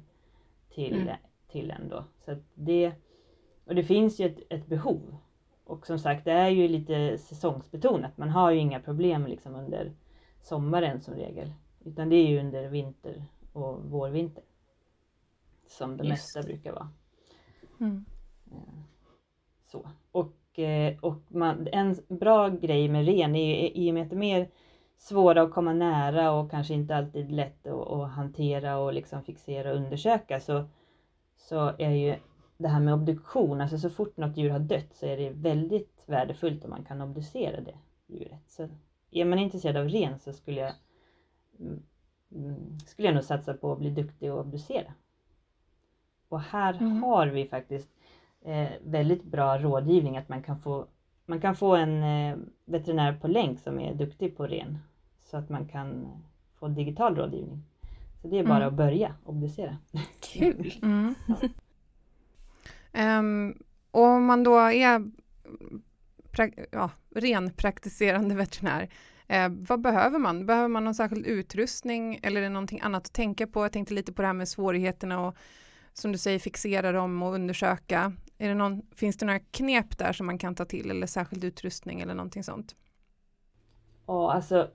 till, 0.70 1.02
mm. 1.02 1.16
till 1.48 1.70
en 1.70 1.88
då. 1.88 2.04
Så 2.24 2.36
det, 2.54 2.92
och 3.64 3.74
det 3.74 3.84
finns 3.84 4.20
ju 4.20 4.26
ett, 4.26 4.38
ett, 4.50 4.66
behov. 4.66 5.16
Och 5.64 5.86
som 5.86 5.98
sagt, 5.98 6.24
det 6.24 6.32
är 6.32 6.48
ju 6.48 6.68
lite 6.68 7.18
säsongsbetonat. 7.18 8.18
Man 8.18 8.30
har 8.30 8.50
ju 8.50 8.58
inga 8.58 8.80
problem 8.80 9.26
liksom 9.26 9.54
under 9.54 9.92
sommaren 10.42 11.00
som 11.00 11.14
regel. 11.14 11.52
Utan 11.84 12.08
det 12.08 12.16
är 12.16 12.26
ju 12.26 12.40
under 12.40 12.68
vinter 12.68 13.24
och 13.52 13.84
vårvinter. 13.84 14.44
Som 15.66 15.96
det 15.96 16.04
Just. 16.04 16.10
mesta 16.10 16.42
brukar 16.42 16.72
vara. 16.72 16.88
Mm. 17.80 18.04
Så. 19.64 19.90
Och 20.12 20.32
Eh, 20.47 20.47
och 21.00 21.16
man, 21.28 21.68
en 21.72 21.96
bra 22.08 22.48
grej 22.48 22.88
med 22.88 23.06
ren 23.06 23.36
är 23.36 23.76
i 23.76 23.90
och 23.90 23.94
med 23.94 24.02
att 24.02 24.10
det 24.10 24.16
är 24.16 24.18
mer 24.18 24.48
svåra 24.96 25.42
att 25.42 25.52
komma 25.52 25.72
nära 25.72 26.32
och 26.32 26.50
kanske 26.50 26.74
inte 26.74 26.96
alltid 26.96 27.32
lätt 27.32 27.66
att, 27.66 27.88
att 27.88 28.10
hantera 28.10 28.78
och 28.78 28.92
liksom 28.92 29.22
fixera 29.22 29.70
och 29.70 29.76
undersöka 29.76 30.40
så, 30.40 30.64
så 31.36 31.72
är 31.78 31.90
ju 31.90 32.16
det 32.56 32.68
här 32.68 32.80
med 32.80 32.94
obduktion, 32.94 33.60
alltså 33.60 33.78
så 33.78 33.90
fort 33.90 34.16
något 34.16 34.36
djur 34.36 34.50
har 34.50 34.58
dött 34.58 34.94
så 34.94 35.06
är 35.06 35.16
det 35.16 35.30
väldigt 35.30 36.02
värdefullt 36.06 36.64
om 36.64 36.70
man 36.70 36.84
kan 36.84 37.00
obducera 37.00 37.60
det 37.60 37.78
djuret. 38.06 38.42
Så 38.46 38.68
är 39.10 39.24
man 39.24 39.38
intresserad 39.38 39.76
av 39.76 39.88
ren 39.88 40.18
så 40.18 40.32
skulle 40.32 40.60
jag, 40.60 40.72
mm, 41.60 42.78
skulle 42.86 43.08
jag 43.08 43.14
nog 43.14 43.24
satsa 43.24 43.54
på 43.54 43.72
att 43.72 43.78
bli 43.78 43.90
duktig 43.90 44.32
och 44.32 44.40
obducera. 44.40 44.92
Och 46.28 46.40
här 46.40 46.74
mm. 46.74 47.02
har 47.02 47.26
vi 47.26 47.48
faktiskt 47.48 47.90
eh, 48.48 48.68
väldigt 48.84 49.24
bra 49.24 49.58
rådgivning 49.58 50.16
att 50.16 50.28
man 50.28 50.42
kan 50.42 50.58
få, 50.58 50.86
man 51.26 51.40
kan 51.40 51.56
få 51.56 51.76
en 51.76 52.02
eh, 52.02 52.36
veterinär 52.64 53.12
på 53.12 53.28
länk 53.28 53.60
som 53.60 53.80
är 53.80 53.94
duktig 53.94 54.36
på 54.36 54.46
ren 54.46 54.78
så 55.24 55.36
att 55.36 55.48
man 55.48 55.68
kan 55.68 56.06
få 56.58 56.68
digital 56.68 57.16
rådgivning. 57.16 57.62
Så 58.22 58.28
det 58.28 58.38
är 58.38 58.44
bara 58.44 58.56
mm. 58.56 58.68
att 58.68 58.74
börja 58.74 59.14
obducera. 59.24 59.76
Kul! 60.20 60.72
Mm. 60.82 61.14
ja. 61.26 63.18
um, 63.18 63.62
om 63.90 64.24
man 64.24 64.44
då 64.44 64.58
är 64.58 65.10
pra 66.30 66.48
ja, 66.72 66.90
renpraktiserande 67.14 68.34
veterinär, 68.34 68.88
eh, 69.26 69.48
vad 69.48 69.80
behöver 69.80 70.18
man? 70.18 70.46
Behöver 70.46 70.68
man 70.68 70.84
någon 70.84 70.94
särskild 70.94 71.26
utrustning 71.26 72.20
eller 72.22 72.40
är 72.40 72.44
det 72.44 72.50
någonting 72.50 72.80
annat 72.80 73.06
att 73.06 73.12
tänka 73.12 73.46
på? 73.46 73.64
Jag 73.64 73.72
tänkte 73.72 73.94
lite 73.94 74.12
på 74.12 74.22
det 74.22 74.28
här 74.28 74.34
med 74.34 74.48
svårigheterna 74.48 75.26
och 75.26 75.36
som 75.92 76.12
du 76.12 76.18
säger 76.18 76.38
fixera 76.38 76.92
dem 76.92 77.22
och 77.22 77.34
undersöka. 77.34 78.12
Är 78.38 78.48
det 78.48 78.54
någon, 78.54 78.82
finns 78.94 79.16
det 79.16 79.26
några 79.26 79.38
knep 79.38 79.98
där 79.98 80.12
som 80.12 80.26
man 80.26 80.38
kan 80.38 80.54
ta 80.54 80.64
till 80.64 80.90
eller 80.90 81.06
särskild 81.06 81.44
utrustning 81.44 82.00
eller 82.00 82.14
någonting 82.14 82.44
sånt? 82.44 82.76
Ja, 84.06 84.32
alltså 84.32 84.70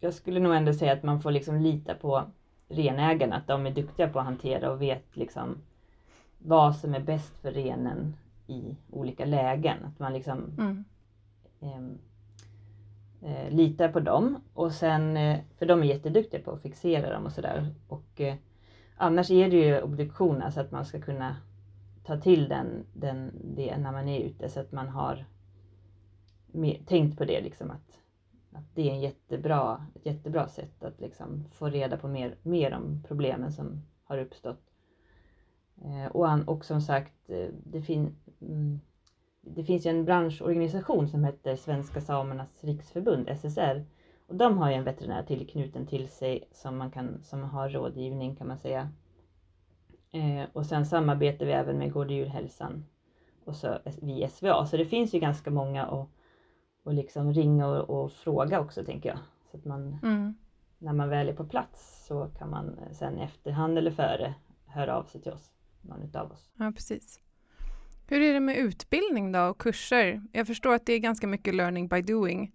jag 0.00 0.14
skulle 0.14 0.40
nog 0.40 0.54
ändå 0.54 0.72
säga 0.72 0.92
att 0.92 1.02
man 1.02 1.20
får 1.20 1.30
liksom 1.30 1.60
lita 1.60 1.94
på 1.94 2.22
renägarna, 2.68 3.36
att 3.36 3.46
de 3.46 3.66
är 3.66 3.70
duktiga 3.70 4.08
på 4.08 4.18
att 4.18 4.24
hantera 4.24 4.70
och 4.70 4.82
vet 4.82 5.16
liksom 5.16 5.56
vad 6.38 6.76
som 6.76 6.94
är 6.94 7.00
bäst 7.00 7.38
för 7.38 7.52
renen 7.52 8.16
i 8.46 8.76
olika 8.90 9.24
lägen. 9.24 9.84
Att 9.84 9.98
man 9.98 10.12
liksom 10.12 10.38
mm. 10.58 10.84
Ehm, 11.60 11.98
eh, 13.22 13.50
litar 13.50 13.88
på 13.88 14.00
dem 14.00 14.40
och 14.54 14.72
sen, 14.72 15.16
eh, 15.16 15.40
för 15.58 15.66
de 15.66 15.82
är 15.82 15.86
jätteduktiga 15.86 16.40
på 16.40 16.50
att 16.50 16.62
fixera 16.62 17.12
dem 17.12 17.26
och 17.26 17.32
sådär. 17.32 17.74
Och 17.88 18.20
eh, 18.20 18.34
annars 18.96 19.30
är 19.30 19.50
det 19.50 19.56
ju 19.56 19.82
obduktion, 19.82 20.42
alltså 20.42 20.60
att 20.60 20.70
man 20.70 20.84
ska 20.84 21.00
kunna 21.00 21.36
ta 22.04 22.20
till 22.20 22.48
den, 22.48 22.86
den, 22.92 23.32
det 23.54 23.78
när 23.78 23.92
man 23.92 24.08
är 24.08 24.20
ute 24.20 24.48
så 24.48 24.60
att 24.60 24.72
man 24.72 24.88
har 24.88 25.24
med, 26.46 26.86
tänkt 26.86 27.18
på 27.18 27.24
det 27.24 27.40
liksom 27.40 27.70
att, 27.70 27.98
att 28.52 28.74
det 28.74 28.88
är 28.88 28.92
en 28.92 29.00
jättebra, 29.00 29.86
ett 29.94 30.06
jättebra 30.06 30.48
sätt 30.48 30.84
att 30.84 31.00
liksom 31.00 31.44
få 31.52 31.68
reda 31.68 31.96
på 31.96 32.08
mer, 32.08 32.36
mer 32.42 32.74
om 32.74 33.02
problemen 33.08 33.52
som 33.52 33.82
har 34.04 34.18
uppstått. 34.18 34.60
Eh, 35.84 36.06
och, 36.06 36.48
och 36.48 36.64
som 36.64 36.80
sagt, 36.80 37.30
eh, 37.30 37.48
det, 37.64 37.82
fin, 37.82 38.16
mm, 38.40 38.80
det 39.40 39.64
finns 39.64 39.86
ju 39.86 39.90
en 39.90 40.04
branschorganisation 40.04 41.08
som 41.08 41.24
heter 41.24 41.56
Svenska 41.56 42.00
Samernas 42.00 42.64
Riksförbund, 42.64 43.28
SSR. 43.28 43.84
Och 44.26 44.34
de 44.34 44.58
har 44.58 44.70
ju 44.70 44.74
en 44.74 44.84
veterinär 44.84 45.22
till 45.22 45.48
knuten 45.48 45.86
till 45.86 46.08
sig 46.08 46.48
som 46.52 46.76
man 46.76 46.90
kan, 46.90 47.22
som 47.22 47.44
har 47.44 47.68
rådgivning 47.68 48.36
kan 48.36 48.48
man 48.48 48.58
säga 48.58 48.88
Eh, 50.14 50.48
och 50.52 50.66
sen 50.66 50.86
samarbetar 50.86 51.46
vi 51.46 51.52
även 51.52 51.78
med 51.78 51.92
Gård 51.92 52.06
och 52.06 52.12
djurhälsan 52.12 52.84
och 53.44 53.56
så 53.56 53.78
vi 54.02 54.28
SVA. 54.28 54.66
Så 54.66 54.76
det 54.76 54.86
finns 54.86 55.14
ju 55.14 55.18
ganska 55.18 55.50
många 55.50 55.86
att 55.86 56.08
och 56.84 56.94
liksom 56.94 57.32
ringa 57.32 57.66
och, 57.66 58.04
och, 58.04 58.12
fråga 58.12 58.60
också 58.60 58.84
tänker 58.84 59.08
jag. 59.08 59.18
Så 59.50 59.56
att 59.56 59.64
man, 59.64 59.98
mm. 60.02 60.34
när 60.78 60.92
man 60.92 61.08
väl 61.08 61.28
är 61.28 61.34
på 61.34 61.44
plats 61.44 62.06
så 62.06 62.26
kan 62.38 62.50
man 62.50 62.78
sen 62.92 63.18
efterhand 63.18 63.78
eller 63.78 63.90
före 63.90 64.34
höra 64.66 64.96
av 64.96 65.04
sig 65.04 65.20
till 65.20 65.32
oss, 65.32 65.52
någon 65.82 66.02
utav 66.02 66.32
oss. 66.32 66.50
Ja, 66.58 66.72
precis. 66.74 67.20
Hur 68.08 68.22
är 68.22 68.32
det 68.32 68.40
med 68.40 68.56
utbildning 68.56 69.32
då 69.32 69.40
och 69.40 69.58
kurser? 69.58 70.22
Jag 70.32 70.46
förstår 70.46 70.74
att 70.74 70.86
det 70.86 70.92
är 70.92 70.98
ganska 70.98 71.26
mycket 71.26 71.54
learning 71.54 71.88
by 71.88 72.02
doing 72.02 72.52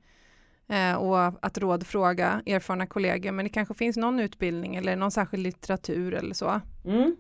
eh, 0.70 0.96
och 0.96 1.46
att 1.46 1.58
rådfråga 1.58 2.42
erfarna 2.46 2.86
kollegor, 2.86 3.32
men 3.32 3.46
det 3.46 3.50
kanske 3.50 3.74
finns 3.74 3.98
någon 3.98 4.20
utbildning 4.20 4.76
eller 4.76 4.96
någon 4.96 5.12
särskild 5.12 5.44
litteratur 5.44 6.14
eller 6.14 6.34
så? 6.34 6.62
Mm. 6.86 7.16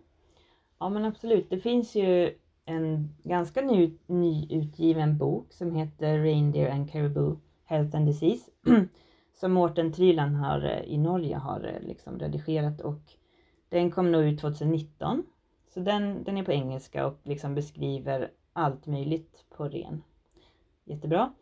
Ja 0.80 0.90
men 0.90 1.06
absolut, 1.06 1.50
det 1.50 1.60
finns 1.60 1.96
ju 1.96 2.34
en 2.66 3.16
ganska 3.24 3.62
ny, 3.62 3.98
nyutgiven 4.08 5.18
bok 5.18 5.54
som 5.54 5.76
heter 5.76 6.20
Reindeer 6.20 6.72
and 6.72 6.92
Caribou 6.92 7.38
Health 7.66 7.98
and 7.98 8.06
Disease 8.06 8.52
som 9.34 9.52
Mårten 9.52 9.94
Tryland 9.94 10.36
har, 10.36 10.64
eh, 10.64 10.94
i 10.94 10.98
Norge 10.98 11.36
har 11.36 11.64
eh, 11.64 11.88
liksom 11.88 12.20
redigerat 12.20 12.82
och 12.82 13.02
den 13.70 13.92
kom 13.92 14.12
nog 14.12 14.24
ut 14.24 14.40
2019. 14.40 15.24
Så 15.74 15.80
den, 15.80 16.24
den 16.24 16.38
är 16.38 16.44
på 16.44 16.52
engelska 16.52 17.08
och 17.08 17.20
liksom 17.24 17.56
beskriver 17.56 18.32
allt 18.54 18.88
möjligt 18.88 19.46
på 19.50 19.68
ren. 19.68 20.04
Jättebra. 20.84 21.34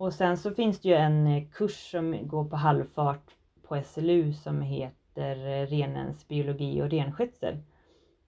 Och 0.00 0.12
sen 0.12 0.36
så 0.36 0.54
finns 0.54 0.80
det 0.80 0.88
ju 0.88 0.94
en 0.94 1.26
eh, 1.26 1.48
kurs 1.48 1.90
som 1.90 2.28
går 2.28 2.44
på 2.44 2.56
halvfart 2.56 3.36
på 3.62 3.82
SLU 3.82 4.32
som 4.32 4.62
heter 4.62 5.66
Renens 5.66 6.28
biologi 6.28 6.82
och 6.82 6.90
renskötsel. 6.90 7.58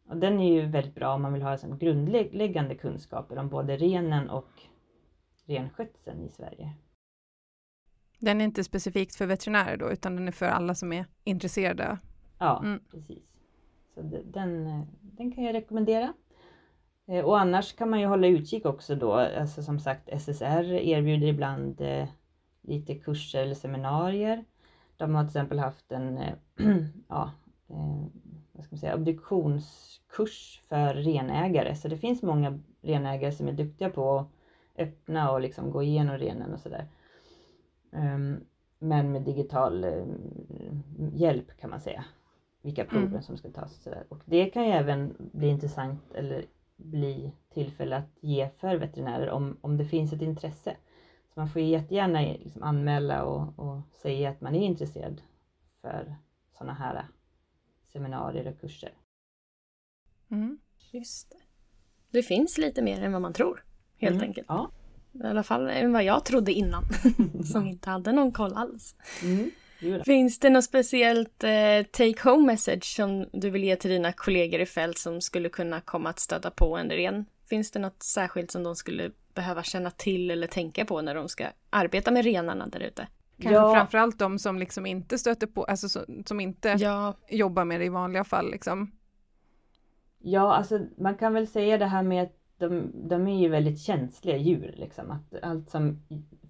Och 0.08 0.16
den 0.16 0.40
är 0.40 0.52
ju 0.52 0.66
väldigt 0.66 0.94
bra 0.94 1.14
om 1.14 1.22
man 1.22 1.32
vill 1.32 1.42
ha 1.42 1.58
som 1.58 1.78
grundläggande 1.78 2.74
kunskaper 2.74 3.38
om 3.38 3.48
både 3.48 3.76
renen 3.76 4.30
och 4.30 4.48
renskötseln 5.46 6.24
i 6.24 6.28
Sverige. 6.28 6.72
Den 8.18 8.40
är 8.40 8.44
inte 8.44 8.64
specifikt 8.64 9.14
för 9.14 9.26
veterinärer 9.26 9.76
då, 9.76 9.90
utan 9.90 10.16
den 10.16 10.28
är 10.28 10.32
för 10.32 10.46
alla 10.46 10.74
som 10.74 10.92
är 10.92 11.06
intresserade? 11.24 11.98
Ja, 12.38 12.60
mm. 12.64 12.80
precis. 12.90 13.32
Så 13.94 14.02
den, 14.24 14.64
den 15.00 15.32
kan 15.32 15.44
jag 15.44 15.54
rekommendera. 15.54 16.12
Eh, 17.12 17.24
och 17.24 17.40
annars 17.40 17.72
kan 17.72 17.90
man 17.90 18.00
ju 18.00 18.06
hålla 18.06 18.26
utkik 18.26 18.66
också 18.66 18.94
då, 18.94 19.12
alltså 19.12 19.62
som 19.62 19.78
sagt 19.80 20.08
SSR 20.20 20.72
erbjuder 20.72 21.26
ibland 21.26 21.80
eh, 21.80 22.08
lite 22.62 22.94
kurser 22.94 23.42
eller 23.42 23.54
seminarier. 23.54 24.44
De 24.96 25.14
har 25.14 25.22
till 25.22 25.28
exempel 25.28 25.58
haft 25.58 25.92
en 25.92 26.18
eh, 26.18 26.34
ja, 27.08 27.30
vad 28.52 28.64
ska 28.64 28.74
man 28.74 28.78
säga, 28.78 28.94
obduktionskurs 28.94 30.62
för 30.68 30.94
renägare. 30.94 31.76
Så 31.76 31.88
det 31.88 31.98
finns 31.98 32.22
många 32.22 32.58
renägare 32.82 33.32
som 33.32 33.48
är 33.48 33.52
duktiga 33.52 33.90
på 33.90 34.18
att 34.18 34.26
öppna 34.76 35.30
och 35.30 35.40
liksom 35.40 35.70
gå 35.70 35.82
igenom 35.82 36.18
renen 36.18 36.54
och 36.54 36.60
sådär. 36.60 36.86
Um, 37.90 38.40
men 38.78 39.12
med 39.12 39.22
digital 39.22 39.84
um, 39.84 41.10
hjälp 41.14 41.60
kan 41.60 41.70
man 41.70 41.80
säga. 41.80 42.04
Vilka 42.62 42.84
prover 42.84 43.06
mm. 43.06 43.22
som 43.22 43.36
ska 43.36 43.50
tas 43.50 43.76
och 43.76 43.82
sådär. 43.82 44.04
Och 44.08 44.20
det 44.24 44.46
kan 44.46 44.64
ju 44.64 44.70
även 44.70 45.14
bli 45.18 45.48
intressant 45.48 46.14
eller 46.14 46.44
bli 46.84 47.32
tillfälle 47.54 47.96
att 47.96 48.18
ge 48.20 48.48
för 48.48 48.76
veterinärer 48.76 49.30
om, 49.30 49.58
om 49.60 49.76
det 49.76 49.84
finns 49.84 50.12
ett 50.12 50.22
intresse. 50.22 50.76
Så 51.34 51.40
man 51.40 51.48
får 51.48 51.62
jättegärna 51.62 52.20
liksom 52.20 52.62
anmäla 52.62 53.24
och, 53.24 53.58
och 53.58 53.80
säga 53.92 54.30
att 54.30 54.40
man 54.40 54.54
är 54.54 54.62
intresserad 54.62 55.22
för 55.80 56.16
sådana 56.58 56.74
här 56.74 57.06
seminarier 57.86 58.48
och 58.48 58.60
kurser. 58.60 58.92
Mm. 60.30 60.58
Just 60.90 61.30
det. 61.30 61.36
det 62.10 62.22
finns 62.22 62.58
lite 62.58 62.82
mer 62.82 63.02
än 63.02 63.12
vad 63.12 63.22
man 63.22 63.32
tror, 63.32 63.64
helt 63.96 64.14
mm. 64.14 64.28
enkelt. 64.28 64.46
Ja. 64.48 64.70
I 65.12 65.22
alla 65.22 65.42
fall 65.42 65.68
än 65.68 65.92
vad 65.92 66.04
jag 66.04 66.24
trodde 66.24 66.52
innan, 66.52 66.84
som 67.44 67.66
inte 67.66 67.90
hade 67.90 68.12
någon 68.12 68.32
koll 68.32 68.52
alls. 68.54 68.96
Mm. 69.22 69.50
Finns 70.04 70.38
det 70.38 70.50
något 70.50 70.64
speciellt 70.64 71.44
eh, 71.44 71.86
take 71.90 72.30
home 72.30 72.46
message 72.46 72.84
som 72.84 73.26
du 73.32 73.50
vill 73.50 73.64
ge 73.64 73.76
till 73.76 73.90
dina 73.90 74.12
kollegor 74.12 74.60
i 74.60 74.66
fält 74.66 74.98
som 74.98 75.20
skulle 75.20 75.48
kunna 75.48 75.80
komma 75.80 76.10
att 76.10 76.18
stöta 76.18 76.50
på 76.50 76.76
en 76.76 76.90
ren? 76.90 77.26
Finns 77.48 77.70
det 77.70 77.78
något 77.78 78.02
särskilt 78.02 78.50
som 78.50 78.62
de 78.62 78.76
skulle 78.76 79.10
behöva 79.34 79.62
känna 79.62 79.90
till 79.90 80.30
eller 80.30 80.46
tänka 80.46 80.84
på 80.84 81.00
när 81.00 81.14
de 81.14 81.28
ska 81.28 81.46
arbeta 81.70 82.10
med 82.10 82.24
renarna 82.24 82.66
där 82.66 82.80
ute? 82.80 83.06
Kanske 83.38 83.54
ja. 83.54 83.74
framförallt 83.74 84.18
de 84.18 84.38
som 84.38 84.58
liksom 84.58 84.86
inte 84.86 85.18
stöter 85.18 85.46
på, 85.46 85.64
alltså 85.64 85.88
som, 85.88 86.22
som 86.26 86.40
inte 86.40 86.68
ja. 86.68 87.14
jobbar 87.28 87.64
med 87.64 87.80
det 87.80 87.84
i 87.84 87.88
vanliga 87.88 88.24
fall 88.24 88.50
liksom. 88.50 88.92
Ja, 90.18 90.54
alltså 90.54 90.80
man 90.98 91.14
kan 91.14 91.34
väl 91.34 91.46
säga 91.46 91.78
det 91.78 91.86
här 91.86 92.02
med 92.02 92.22
att 92.22 92.32
de, 92.58 92.90
de 93.08 93.28
är 93.28 93.40
ju 93.40 93.48
väldigt 93.48 93.80
känsliga 93.80 94.36
djur 94.36 94.74
liksom. 94.76 95.10
Att 95.10 95.42
allt 95.42 95.70
som 95.70 96.02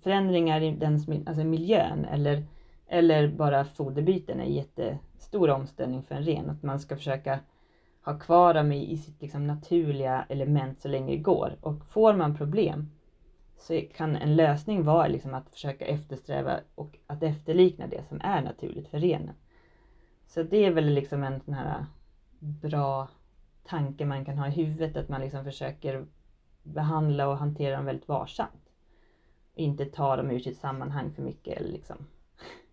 förändringar 0.02 0.60
i 0.60 0.70
den 0.70 0.94
alltså 1.26 1.44
miljön 1.44 2.04
eller, 2.04 2.44
eller 2.92 3.28
bara 3.28 3.64
foderbyten 3.64 4.40
är 4.40 4.44
jättestor 4.44 5.50
omställning 5.50 6.02
för 6.02 6.14
en 6.14 6.22
ren. 6.22 6.50
Att 6.50 6.62
man 6.62 6.80
ska 6.80 6.96
försöka 6.96 7.40
ha 8.04 8.18
kvar 8.18 8.54
dem 8.54 8.72
i, 8.72 8.92
i 8.92 8.98
sitt 8.98 9.22
liksom 9.22 9.46
naturliga 9.46 10.26
element 10.28 10.80
så 10.80 10.88
länge 10.88 11.12
det 11.12 11.22
går. 11.22 11.56
Och 11.60 11.86
får 11.86 12.14
man 12.14 12.36
problem 12.36 12.90
så 13.58 13.80
kan 13.96 14.16
en 14.16 14.36
lösning 14.36 14.84
vara 14.84 15.08
liksom 15.08 15.34
att 15.34 15.50
försöka 15.50 15.84
eftersträva 15.84 16.60
och 16.74 16.98
att 17.06 17.22
efterlikna 17.22 17.86
det 17.86 18.04
som 18.08 18.20
är 18.20 18.42
naturligt 18.42 18.88
för 18.88 18.98
renen. 18.98 19.34
Så 20.26 20.42
det 20.42 20.64
är 20.64 20.70
väl 20.70 20.86
liksom 20.86 21.22
en 21.22 21.40
sån 21.40 21.54
här 21.54 21.86
bra 22.38 23.08
tanke 23.64 24.04
man 24.04 24.24
kan 24.24 24.38
ha 24.38 24.46
i 24.46 24.50
huvudet, 24.50 24.96
att 24.96 25.08
man 25.08 25.20
liksom 25.20 25.44
försöker 25.44 26.06
behandla 26.62 27.28
och 27.28 27.38
hantera 27.38 27.76
dem 27.76 27.84
väldigt 27.84 28.08
varsamt. 28.08 28.70
Inte 29.54 29.84
ta 29.84 30.16
dem 30.16 30.30
ur 30.30 30.38
sitt 30.38 30.58
sammanhang 30.58 31.12
för 31.12 31.22
mycket 31.22 31.58
eller 31.58 31.72
liksom 31.72 31.96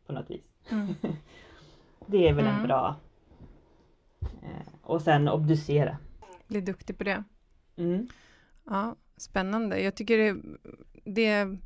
på 0.09 0.15
något 0.15 0.29
vis. 0.29 0.49
Mm. 0.69 0.87
det 2.07 2.27
är 2.27 2.33
väl 2.33 2.45
mm. 2.45 2.59
en 2.59 2.67
bra... 2.67 2.95
Eh, 4.21 4.73
och 4.81 5.01
sen 5.01 5.27
obducera. 5.27 5.97
Bli 6.47 6.61
duktig 6.61 6.97
på 6.97 7.03
det. 7.03 7.23
Mm. 7.77 8.07
Ja, 8.65 8.95
Spännande. 9.17 9.81
Jag 9.81 9.95
tycker 9.95 10.17
det, 10.17 10.41
det, 11.05 11.25
är 11.25 11.57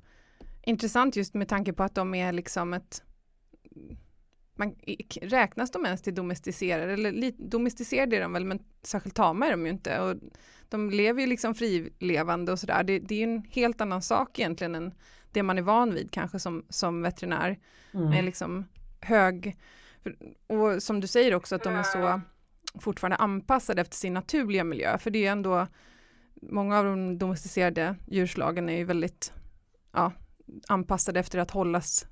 intressant 0.63 1.15
just 1.15 1.33
med 1.33 1.47
tanke 1.47 1.73
på 1.73 1.83
att 1.83 1.95
de 1.95 2.15
är 2.15 2.31
liksom 2.31 2.73
ett 2.73 3.03
man, 4.55 4.75
räknas 5.21 5.71
de 5.71 5.85
ens 5.85 6.01
till 6.01 6.15
domesticerade? 6.15 6.93
Eller 6.93 7.31
domesticerade 7.49 8.17
är 8.17 8.21
de 8.21 8.33
väl, 8.33 8.45
men 8.45 8.59
särskilt 8.81 9.15
tama 9.15 9.47
är 9.47 9.51
de 9.51 9.65
ju 9.65 9.71
inte. 9.71 10.01
Och 10.01 10.15
de 10.69 10.89
lever 10.89 11.21
ju 11.21 11.27
liksom 11.27 11.55
frilevande 11.55 12.51
och 12.51 12.59
sådär. 12.59 12.83
Det, 12.83 12.99
det 12.99 13.15
är 13.15 13.19
ju 13.19 13.35
en 13.35 13.43
helt 13.49 13.81
annan 13.81 14.01
sak 14.01 14.39
egentligen 14.39 14.75
än 14.75 14.93
det 15.33 15.43
man 15.43 15.57
är 15.57 15.61
van 15.61 15.93
vid 15.93 16.11
kanske 16.11 16.39
som, 16.39 16.65
som 16.69 17.01
veterinär. 17.01 17.59
Mm. 17.93 18.09
Med 18.09 18.23
liksom 18.23 18.65
hög, 19.01 19.57
och 20.47 20.83
som 20.83 20.99
du 20.99 21.07
säger 21.07 21.35
också 21.35 21.55
att 21.55 21.63
de 21.63 21.73
är 21.73 21.83
så 21.83 22.21
fortfarande 22.79 23.15
anpassade 23.15 23.81
efter 23.81 23.95
sin 23.95 24.13
naturliga 24.13 24.63
miljö. 24.63 24.97
För 24.97 25.11
det 25.11 25.19
är 25.19 25.21
ju 25.21 25.27
ändå 25.27 25.67
många 26.33 26.79
av 26.79 26.85
de 26.85 27.17
domesticerade 27.17 27.95
djurslagen 28.07 28.69
är 28.69 28.77
ju 28.77 28.83
väldigt 28.83 29.33
ja, 29.91 30.11
anpassade 30.67 31.19
efter 31.19 31.39
att 31.39 31.51
hållas 31.51 32.07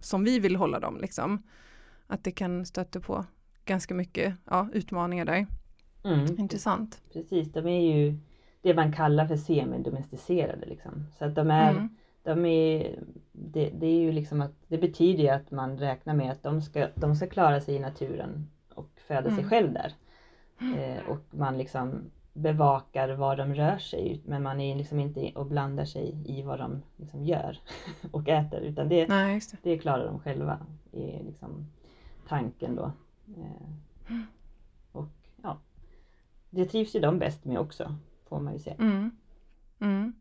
som 0.00 0.24
vi 0.24 0.38
vill 0.38 0.56
hålla 0.56 0.80
dem. 0.80 0.98
Liksom. 1.00 1.42
Att 2.06 2.24
det 2.24 2.32
kan 2.32 2.66
stöta 2.66 3.00
på 3.00 3.24
ganska 3.64 3.94
mycket 3.94 4.34
ja, 4.44 4.68
utmaningar 4.72 5.24
där. 5.24 5.46
Mm. 6.04 6.38
Intressant. 6.38 7.02
Precis, 7.12 7.52
de 7.52 7.66
är 7.66 7.94
ju 7.94 8.18
det 8.62 8.74
man 8.74 8.92
kallar 8.92 9.26
för 9.26 9.36
semidomesticerade. 9.36 10.66
Liksom. 10.66 11.06
Så 11.18 11.24
att 11.24 11.34
de 11.34 11.50
är, 11.50 11.70
mm. 11.70 11.88
De 12.22 12.46
är 12.46 12.98
det, 13.32 13.70
det, 13.70 13.86
är 13.86 14.00
ju 14.00 14.12
liksom 14.12 14.40
att 14.40 14.54
det 14.68 14.78
betyder 14.78 15.22
ju 15.22 15.28
att 15.28 15.50
man 15.50 15.78
räknar 15.78 16.14
med 16.14 16.32
att 16.32 16.42
de 16.42 16.62
ska, 16.62 16.88
de 16.94 17.16
ska 17.16 17.26
klara 17.26 17.60
sig 17.60 17.74
i 17.74 17.78
naturen 17.78 18.50
och 18.74 18.90
föda 19.06 19.28
mm. 19.28 19.36
sig 19.36 19.44
själv 19.44 19.72
där. 19.72 19.94
Eh, 20.76 21.08
och 21.08 21.24
man 21.30 21.58
liksom 21.58 22.10
bevakar 22.32 23.08
var 23.08 23.36
de 23.36 23.54
rör 23.54 23.78
sig 23.78 24.20
men 24.24 24.42
man 24.42 24.60
är 24.60 24.76
liksom 24.76 25.00
inte 25.00 25.32
och 25.34 25.46
blandar 25.46 25.84
sig 25.84 26.22
i 26.26 26.42
vad 26.42 26.58
de 26.58 26.82
liksom 26.96 27.24
gör 27.24 27.58
och 28.10 28.28
äter 28.28 28.60
utan 28.60 28.88
det, 28.88 29.08
Nej, 29.08 29.40
det. 29.50 29.70
det. 29.70 29.78
klarar 29.78 30.06
de 30.06 30.18
själva 30.18 30.58
är 30.92 31.22
liksom 31.24 31.66
tanken 32.28 32.76
då. 32.76 32.92
Eh, 33.36 34.16
och 34.92 35.08
ja, 35.42 35.58
det 36.50 36.66
trivs 36.66 36.96
ju 36.96 37.00
de 37.00 37.18
bäst 37.18 37.44
med 37.44 37.58
också 37.58 37.94
får 38.28 38.40
man 38.40 38.52
ju 38.52 38.58
säga. 38.58 38.76
Mm. 38.78 39.10
Mm. 39.78 40.12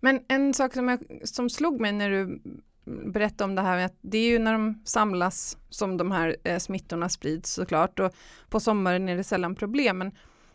Men 0.00 0.20
en 0.28 0.54
sak 0.54 0.74
som, 0.74 0.88
jag, 0.88 1.00
som 1.24 1.50
slog 1.50 1.80
mig 1.80 1.92
när 1.92 2.10
du 2.10 2.40
berättade 2.86 3.44
om 3.44 3.54
det 3.54 3.62
här 3.62 3.84
att 3.84 3.96
det 4.00 4.18
är 4.18 4.28
ju 4.28 4.38
när 4.38 4.52
de 4.52 4.82
samlas 4.84 5.58
som 5.70 5.96
de 5.96 6.10
här 6.10 6.36
eh, 6.44 6.58
smittorna 6.58 7.08
sprids 7.08 7.54
såklart 7.54 8.00
och 8.00 8.14
på 8.48 8.60
sommaren 8.60 9.08
är 9.08 9.16
det 9.16 9.24
sällan 9.24 9.54
problem 9.54 9.98
men 9.98 10.12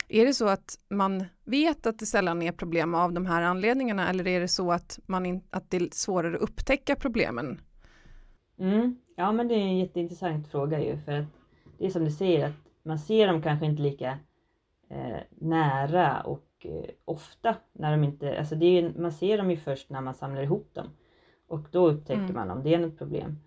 är 0.07 0.25
det 0.25 0.33
så 0.33 0.47
att 0.47 0.77
man 0.89 1.25
vet 1.45 1.85
att 1.85 1.99
det 1.99 2.05
sällan 2.05 2.41
är 2.41 2.51
problem 2.51 2.95
av 2.95 3.13
de 3.13 3.25
här 3.25 3.41
anledningarna 3.41 4.09
eller 4.09 4.27
är 4.27 4.39
det 4.39 4.47
så 4.47 4.71
att, 4.71 4.99
man 5.05 5.25
in, 5.25 5.43
att 5.49 5.71
det 5.71 5.77
är 5.77 5.89
svårare 5.91 6.35
att 6.35 6.41
upptäcka 6.41 6.95
problemen? 6.95 7.61
Mm. 8.59 8.97
Ja 9.15 9.31
men 9.31 9.47
det 9.47 9.53
är 9.53 9.59
en 9.59 9.77
jätteintressant 9.77 10.47
fråga 10.47 10.83
ju 10.83 10.97
för 10.97 11.11
att 11.11 11.25
det 11.77 11.85
är 11.85 11.89
som 11.89 12.05
du 12.05 12.11
säger 12.11 12.45
att 12.45 12.55
man 12.83 12.99
ser 12.99 13.27
dem 13.27 13.41
kanske 13.41 13.65
inte 13.65 13.81
lika 13.81 14.19
eh, 14.89 15.19
nära 15.29 16.21
och 16.21 16.43
eh, 16.65 16.89
ofta 17.05 17.55
när 17.73 17.91
de 17.91 18.03
inte, 18.03 18.39
alltså 18.39 18.55
det 18.55 18.65
är, 18.65 18.93
man 18.99 19.11
ser 19.11 19.37
dem 19.37 19.51
ju 19.51 19.57
först 19.57 19.89
när 19.89 20.01
man 20.01 20.13
samlar 20.13 20.41
ihop 20.41 20.73
dem. 20.73 20.87
Och 21.47 21.67
då 21.71 21.87
upptäcker 21.87 22.21
Mm. 22.23 22.33
man 22.35 22.51
om 22.51 22.63
det 22.63 22.73
är 22.73 22.79
något 22.79 22.97
problem. 22.97 23.37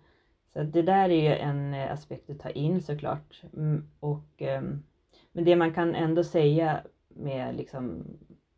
Så 0.53 0.63
det 0.63 0.81
där 0.81 1.09
är 1.09 1.21
ju 1.29 1.35
en 1.35 1.73
eh, 1.73 1.91
aspekt 1.91 2.29
att 2.29 2.39
ta 2.39 2.49
in 2.49 2.81
såklart. 2.81 3.43
Mm, 3.53 3.89
och, 3.99 4.25
ehm, 4.37 4.83
men 5.31 5.43
det 5.45 5.55
man 5.55 5.73
kan 5.73 5.95
ändå 5.95 6.23
säga 6.23 6.81
med 7.07 7.55
liksom 7.55 8.03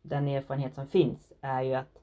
den 0.02 0.28
erfarenhet 0.28 0.74
som 0.74 0.86
finns 0.86 1.32
är 1.40 1.62
ju 1.62 1.74
att 1.74 1.98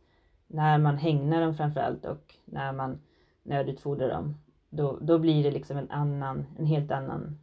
när 0.48 0.78
man 0.78 0.98
hängnar 0.98 1.42
dem 1.42 1.54
framförallt 1.56 2.06
och 2.06 2.36
när 2.46 2.74
man 2.74 3.00
nödutfodrar 3.44 4.10
dem 4.10 4.36
då, 4.70 4.98
då 5.02 5.20
blir 5.20 5.44
det 5.44 5.52
liksom 5.52 5.78
en 5.78 5.92
annan, 5.92 6.46
en 6.60 6.66
helt 6.66 6.92
annan 6.92 7.40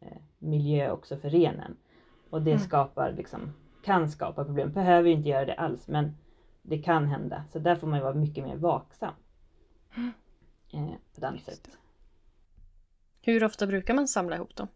eh, 0.00 0.16
miljö 0.38 0.90
också 0.90 1.16
för 1.16 1.30
renen. 1.30 1.76
Och 2.30 2.42
det 2.42 2.50
Mm. 2.50 2.62
skapar 2.62 3.12
liksom, 3.12 3.40
kan 3.86 4.08
skapa 4.08 4.44
problem, 4.44 4.72
behöver 4.72 5.10
inte 5.10 5.28
göra 5.28 5.44
det 5.44 5.54
alls 5.54 5.88
men 5.88 6.16
det 6.62 6.78
kan 6.78 7.06
hända. 7.06 7.44
Så 7.52 7.58
där 7.58 7.76
får 7.76 7.86
man 7.86 8.00
vara 8.00 8.14
mycket 8.14 8.44
mer 8.44 8.56
vaksam. 8.56 9.12
Eh, 10.72 10.86
på 11.14 11.20
den 11.20 11.34
Just 11.34 11.46
sätt. 11.46 11.68
Hur 13.22 13.44
ofta 13.44 13.66
brukar 13.66 13.94
man 13.94 14.08
samla 14.08 14.36
ihop 14.36 14.56
dem? 14.56 14.68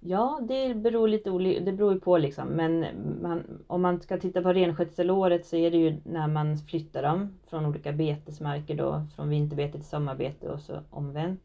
Ja, 0.00 0.40
det 0.48 0.74
beror 0.74 1.08
lite 1.08 1.30
oli- 1.30 1.64
det 1.64 1.72
beror 1.72 1.94
ju 1.94 2.00
på 2.00 2.18
liksom. 2.18 2.48
Men 2.48 2.86
man, 3.22 3.64
om 3.66 3.82
man 3.82 4.00
ska 4.00 4.18
titta 4.18 4.42
på 4.42 4.52
renskötselåret 4.52 5.46
så 5.46 5.56
är 5.56 5.70
det 5.70 5.76
ju 5.76 6.00
när 6.04 6.28
man 6.28 6.56
flyttar 6.56 7.02
dem 7.02 7.38
från 7.46 7.66
olika 7.66 7.92
betesmarker 7.92 8.74
då, 8.74 9.06
från 9.16 9.28
vinterbete 9.28 9.72
till 9.72 9.88
sommarbete 9.88 10.48
och 10.48 10.60
så 10.60 10.80
omvänt. 10.90 11.42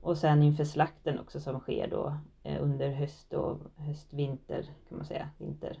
Och 0.00 0.18
sen 0.18 0.42
inför 0.42 0.64
slakten 0.64 1.18
också 1.18 1.40
som 1.40 1.60
sker 1.60 1.88
då 1.90 2.16
eh, 2.42 2.62
under 2.62 2.90
höst 2.90 3.32
och 3.32 3.58
höst-vinter 3.76 4.62
kan 4.88 4.98
man 4.98 5.06
säga, 5.06 5.28
vinter. 5.38 5.78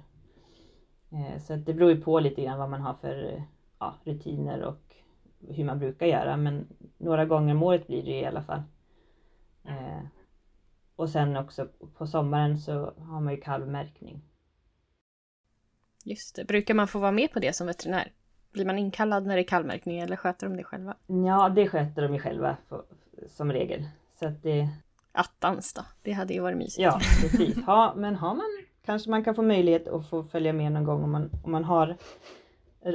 Eh, 1.12 1.38
så 1.40 1.54
att 1.54 1.66
det 1.66 1.74
beror 1.74 1.90
ju 1.90 2.00
på 2.00 2.20
lite 2.20 2.42
grann 2.42 2.58
vad 2.58 2.70
man 2.70 2.80
har 2.80 2.94
för 2.94 3.32
eh, 3.32 3.42
ja, 3.78 3.94
rutiner 4.04 4.62
och 4.62 4.94
hur 5.48 5.64
man 5.64 5.78
brukar 5.78 6.06
göra. 6.06 6.36
Men 6.36 6.66
några 6.98 7.24
gånger 7.24 7.54
om 7.54 7.62
året 7.62 7.86
blir 7.86 8.02
det 8.02 8.20
i 8.20 8.26
alla 8.26 8.42
fall. 8.42 8.62
Eh, 9.64 10.02
och 10.96 11.08
sen 11.08 11.36
också 11.36 11.68
på 11.96 12.06
sommaren 12.06 12.58
så 12.58 12.92
har 12.98 13.20
man 13.20 13.34
ju 13.34 13.40
kalvmärkning. 13.40 14.22
Just 16.04 16.36
det. 16.36 16.44
Brukar 16.44 16.74
man 16.74 16.88
få 16.88 16.98
vara 16.98 17.12
med 17.12 17.32
på 17.32 17.38
det 17.40 17.52
som 17.52 17.66
veterinär? 17.66 18.12
Blir 18.52 18.64
man 18.64 18.78
inkallad 18.78 19.26
när 19.26 19.36
det 19.36 19.42
är 19.42 19.46
kallmärkning 19.46 20.00
eller 20.00 20.16
sköter 20.16 20.48
de 20.48 20.56
det 20.56 20.64
själva? 20.64 20.96
Ja, 21.06 21.48
det 21.48 21.68
sköter 21.68 22.02
de 22.02 22.14
ju 22.14 22.20
själva 22.20 22.56
för, 22.68 22.84
som 23.28 23.52
regel. 23.52 23.88
Så 24.18 24.26
att 24.26 24.42
det, 24.42 24.68
Attans 25.12 25.74
då. 25.74 25.82
Det 26.02 26.12
hade 26.12 26.34
ju 26.34 26.40
varit 26.40 26.58
mysigt. 26.58 26.82
ja 26.82 27.00
precis. 27.20 27.64
Ha, 27.64 27.94
men 27.96 28.16
har 28.16 28.34
man, 28.34 28.61
kanske 28.84 29.10
man 29.10 29.24
kan 29.24 29.34
få 29.34 29.42
möjlighet 29.42 29.88
att 29.88 30.08
få 30.10 30.24
följa 30.24 30.52
med 30.52 30.72
någon 30.72 30.84
gång 30.84 31.04
om 31.04 31.12
man, 31.12 31.30
om 31.44 31.52
man 31.52 31.64
har 31.64 31.96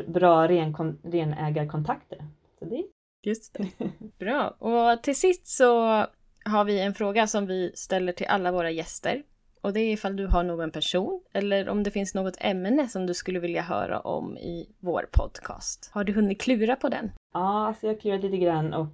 bra 0.07 0.47
renkon, 0.47 0.99
renägarkontakter. 1.03 2.17
Så 2.59 2.65
det, 2.65 2.83
Just 3.23 3.53
det. 3.53 3.91
Bra. 4.19 4.47
Och 4.59 5.03
till 5.03 5.15
sist 5.15 5.47
så 5.47 6.05
har 6.45 6.63
vi 6.63 6.79
en 6.79 6.93
fråga 6.93 7.27
som 7.27 7.45
vi 7.45 7.71
ställer 7.75 8.13
till 8.13 8.27
alla 8.27 8.51
våra 8.51 8.71
gäster. 8.71 9.23
Och 9.61 9.73
det 9.73 9.79
är 9.79 9.93
ifall 9.93 10.15
du 10.15 10.27
har 10.27 10.43
någon 10.43 10.71
person 10.71 11.21
eller 11.33 11.69
om 11.69 11.83
det 11.83 11.91
finns 11.91 12.15
något 12.15 12.37
ämne 12.39 12.87
som 12.87 13.05
du 13.05 13.13
skulle 13.13 13.39
vilja 13.39 13.61
höra 13.61 13.99
om 13.99 14.37
i 14.37 14.69
vår 14.79 15.09
podcast. 15.11 15.89
Har 15.93 16.03
du 16.03 16.13
hunnit 16.13 16.41
klura 16.41 16.75
på 16.75 16.89
den? 16.89 17.11
ja, 17.33 17.67
alltså 17.67 17.87
jag 17.87 17.93
har 17.93 17.99
klurat 17.99 18.21
lite 18.21 18.37
grann 18.37 18.73
och 18.73 18.87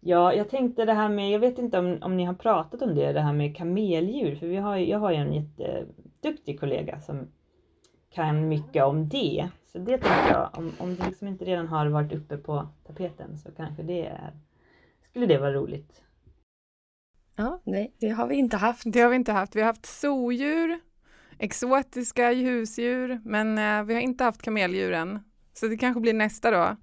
ja, 0.00 0.32
jag 0.32 0.48
tänkte 0.50 0.84
det 0.84 0.92
här 0.92 1.08
med, 1.08 1.30
jag 1.30 1.38
vet 1.38 1.58
inte 1.58 1.78
om, 1.78 1.98
om 2.02 2.16
ni 2.16 2.24
har 2.24 2.34
pratat 2.34 2.82
om 2.82 2.94
det, 2.94 3.12
det 3.12 3.20
här 3.20 3.32
med 3.32 3.56
kameldjur. 3.56 4.36
För 4.36 4.46
vi 4.46 4.56
har, 4.56 4.76
ju- 4.76 4.88
jag 4.88 4.98
har 4.98 5.10
ju 5.10 5.16
en 5.16 5.32
jätteduktig 5.32 6.60
kollega 6.60 7.00
som 7.00 7.28
kan 8.10 8.48
mycket 8.48 8.84
om 8.84 9.08
det. 9.08 9.48
Så 9.72 9.78
det 9.78 9.98
tänkte 9.98 10.28
jag, 10.30 10.50
om, 10.58 10.72
om 10.78 10.96
det 10.96 11.06
liksom 11.06 11.28
inte 11.28 11.44
redan 11.44 11.66
har 11.68 11.86
varit 11.86 12.12
uppe 12.12 12.36
på 12.36 12.68
tapeten 12.86 13.38
så 13.38 13.50
kanske 13.52 13.82
det 13.82 14.06
är, 14.06 14.30
skulle 15.10 15.26
det 15.26 15.38
vara 15.38 15.52
roligt. 15.52 16.02
Ja, 17.36 17.60
nej, 17.64 17.94
det 18.00 18.08
har 18.08 18.26
vi 18.26 18.36
inte 18.36 18.56
haft. 18.56 18.82
Det 18.92 19.00
har 19.00 19.08
vi 19.10 19.16
inte 19.16 19.32
haft. 19.32 19.56
Vi 19.56 19.60
har 19.60 19.66
haft 19.66 19.86
zodjur, 19.86 20.80
exotiska 21.38 22.32
husdjur, 22.32 23.20
men 23.24 23.58
eh, 23.58 23.84
vi 23.84 23.94
har 23.94 24.00
inte 24.00 24.24
haft 24.24 24.42
kameldjuren. 24.42 25.18
Så 25.52 25.66
det 25.66 25.76
kanske 25.76 26.00
blir 26.00 26.14
nästa 26.14 26.50
då. 26.50 26.76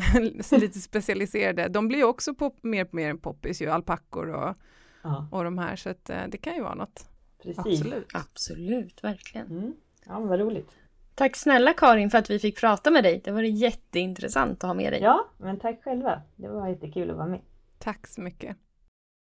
Lite 0.60 0.80
specialiserade. 0.80 1.68
De 1.68 1.88
blir 1.88 1.98
ju 1.98 2.04
också 2.04 2.34
pop, 2.34 2.58
mer 2.62 2.84
och 2.84 2.94
mer 2.94 3.14
poppis 3.14 3.62
ju, 3.62 3.70
alpackor 3.70 4.28
och, 4.28 4.54
Ja, 5.02 5.28
och 5.32 5.44
de 5.44 5.58
här, 5.58 5.76
så 5.76 5.90
att, 5.90 6.10
eh, 6.10 6.22
det 6.28 6.38
kan 6.38 6.54
ju 6.54 6.62
vara 6.62 6.74
något. 6.74 7.08
precis. 7.42 7.80
Absolut. 7.80 8.08
Absolut, 8.14 9.04
verkligen. 9.04 9.46
Mm. 9.46 9.72
Ja, 10.06 10.18
men 10.18 10.28
vad 10.28 10.40
roligt. 10.40 10.76
Tack 11.14 11.36
snälla 11.36 11.72
Karin 11.72 12.10
för 12.10 12.18
att 12.18 12.30
vi 12.30 12.38
fick 12.38 12.60
prata 12.60 12.90
med 12.90 13.04
dig. 13.04 13.20
Det 13.24 13.30
var 13.30 13.42
jätteintressant 13.42 14.64
att 14.64 14.68
ha 14.68 14.74
med 14.74 14.92
dig. 14.92 15.02
Ja, 15.02 15.28
men 15.38 15.58
tack 15.58 15.84
själva. 15.84 16.22
Det 16.36 16.48
var 16.48 16.68
jättekul 16.68 17.10
att 17.10 17.16
vara 17.16 17.26
med. 17.26 17.40
Tack 17.78 18.06
så 18.06 18.20
mycket. 18.20 18.56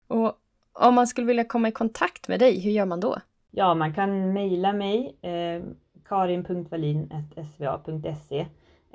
Och 0.08 0.34
om 0.74 0.96
man 0.96 1.08
skulle 1.08 1.28
vilja 1.28 1.44
komma 1.44 1.68
i 1.68 1.72
kontakt 1.72 2.28
med 2.28 2.40
dig, 2.40 2.60
hur 2.60 2.72
gör 2.72 2.86
man 2.86 3.00
då? 3.00 3.18
Ja, 3.52 3.74
man 3.74 3.94
kan 3.94 4.34
mejla 4.34 4.74
mig 4.74 5.18
eh, 5.22 5.64
karin.wallin.sva.se 6.06 8.48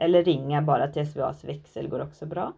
eller 0.02 0.24
ringa 0.24 0.62
bara 0.62 0.88
till 0.88 1.10
SVAs 1.12 1.44
växel 1.44 1.88
går 1.88 2.02
också 2.02 2.26
bra. 2.26 2.52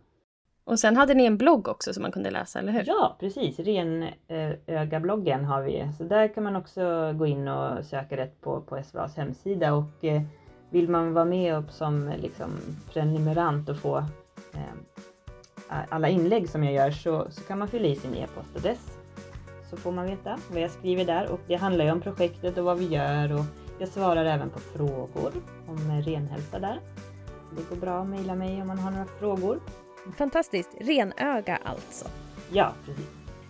Och 0.64 0.78
sen 0.78 0.96
hade 0.96 1.14
ni 1.14 1.24
en 1.24 1.38
blogg 1.38 1.68
också 1.68 1.92
som 1.92 2.02
man 2.02 2.12
kunde 2.12 2.30
läsa, 2.30 2.59
eller 2.59 2.72
hur? 2.72 2.85
Ja, 2.87 3.16
precis. 3.20 3.59
Renögabloggen 3.59 5.44
har 5.44 5.62
vi. 5.62 5.88
Så 5.98 6.04
där 6.04 6.28
kan 6.35 6.44
man 6.44 6.57
också 6.57 7.12
gå 7.12 7.26
in 7.26 7.48
och 7.48 7.85
söka 7.85 8.16
rätt 8.16 8.40
på, 8.40 8.61
på 8.61 8.83
SVAs 8.83 9.16
hemsida 9.16 9.74
och 9.74 10.04
eh, 10.04 10.22
vill 10.70 10.88
man 10.88 11.14
vara 11.14 11.24
med 11.24 11.57
upp 11.57 11.70
som 11.70 12.12
liksom 12.18 12.50
prenumerant 12.92 13.68
och 13.68 13.76
få 13.76 13.96
eh, 14.52 14.74
alla 15.88 16.09
inlägg 16.09 16.48
som 16.48 16.64
jag 16.64 16.74
gör 16.74 16.90
så, 16.90 17.26
så 17.30 17.40
kan 17.42 17.59
man 17.59 17.68
fylla 17.68 17.87
i 17.87 17.96
sin 17.96 18.14
e-postadress. 18.14 18.98
Så 19.70 19.76
får 19.76 19.92
man 19.92 20.07
veta 20.07 20.38
vad 20.52 20.62
jag 20.62 20.70
skriver 20.70 21.04
där 21.04 21.28
och 21.30 21.40
det 21.46 21.54
handlar 21.54 21.85
ju 21.85 21.90
om 21.90 22.00
projektet 22.00 22.59
och 22.59 22.64
vad 22.64 22.78
vi 22.78 22.87
gör 22.87 23.33
och 23.33 23.44
jag 23.78 23.88
svarar 23.88 24.24
även 24.24 24.50
på 24.50 24.59
frågor 24.59 25.33
om 25.66 25.90
eh, 25.90 26.04
renhälsa 26.04 26.59
där. 26.59 26.80
Det 27.56 27.68
går 27.68 27.76
bra 27.76 28.00
att 28.00 28.08
mejla 28.08 28.34
mig 28.34 28.62
om 28.62 28.68
man 28.68 28.78
har 28.78 28.90
några 28.90 29.06
frågor. 29.20 29.60
Fantastiskt! 30.18 30.70
Renöga 30.80 31.58
alltså. 31.64 32.08
Ja, 32.52 32.72
precis. 32.84 33.04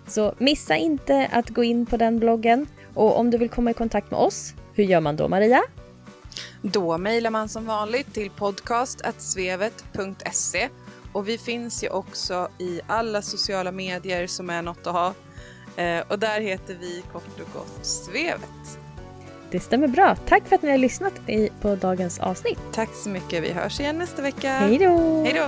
Så 0.06 0.34
missa 0.38 0.76
inte 0.76 1.28
att 1.32 1.48
gå 1.48 1.64
in 1.64 1.86
på 1.86 1.96
den 1.96 2.18
bloggen. 2.18 2.66
Och 2.94 3.18
om 3.18 3.30
du 3.30 3.38
vill 3.38 3.50
komma 3.50 3.70
i 3.70 3.74
kontakt 3.74 4.10
med 4.10 4.20
oss, 4.20 4.54
hur 4.72 4.84
gör 4.84 5.00
man 5.00 5.16
då 5.16 5.28
Maria? 5.28 5.62
Då 6.62 6.98
mejlar 6.98 7.30
man 7.30 7.48
som 7.48 7.66
vanligt 7.66 8.14
till 8.14 8.30
podcast.svevet.se 8.30 10.68
och 11.12 11.28
vi 11.28 11.38
finns 11.38 11.84
ju 11.84 11.88
också 11.88 12.48
i 12.58 12.80
alla 12.86 13.22
sociala 13.22 13.72
medier 13.72 14.26
som 14.26 14.50
är 14.50 14.62
något 14.62 14.86
att 14.86 14.92
ha. 14.92 15.14
Eh, 15.76 16.04
och 16.08 16.18
där 16.18 16.40
heter 16.40 16.76
vi 16.80 17.02
kort 17.12 17.40
och 17.40 17.52
gott 17.52 17.86
Svevet. 17.86 18.78
Det 19.50 19.60
stämmer 19.60 19.86
bra. 19.86 20.16
Tack 20.28 20.48
för 20.48 20.56
att 20.56 20.62
ni 20.62 20.70
har 20.70 20.78
lyssnat 20.78 21.12
på 21.60 21.74
dagens 21.74 22.20
avsnitt. 22.20 22.58
Tack 22.72 22.88
så 22.94 23.08
mycket. 23.08 23.42
Vi 23.42 23.52
hörs 23.52 23.80
igen 23.80 23.98
nästa 23.98 24.22
vecka. 24.22 24.52
Hej 24.52 24.78
då! 24.78 25.22
Hej 25.24 25.32
då! 25.32 25.46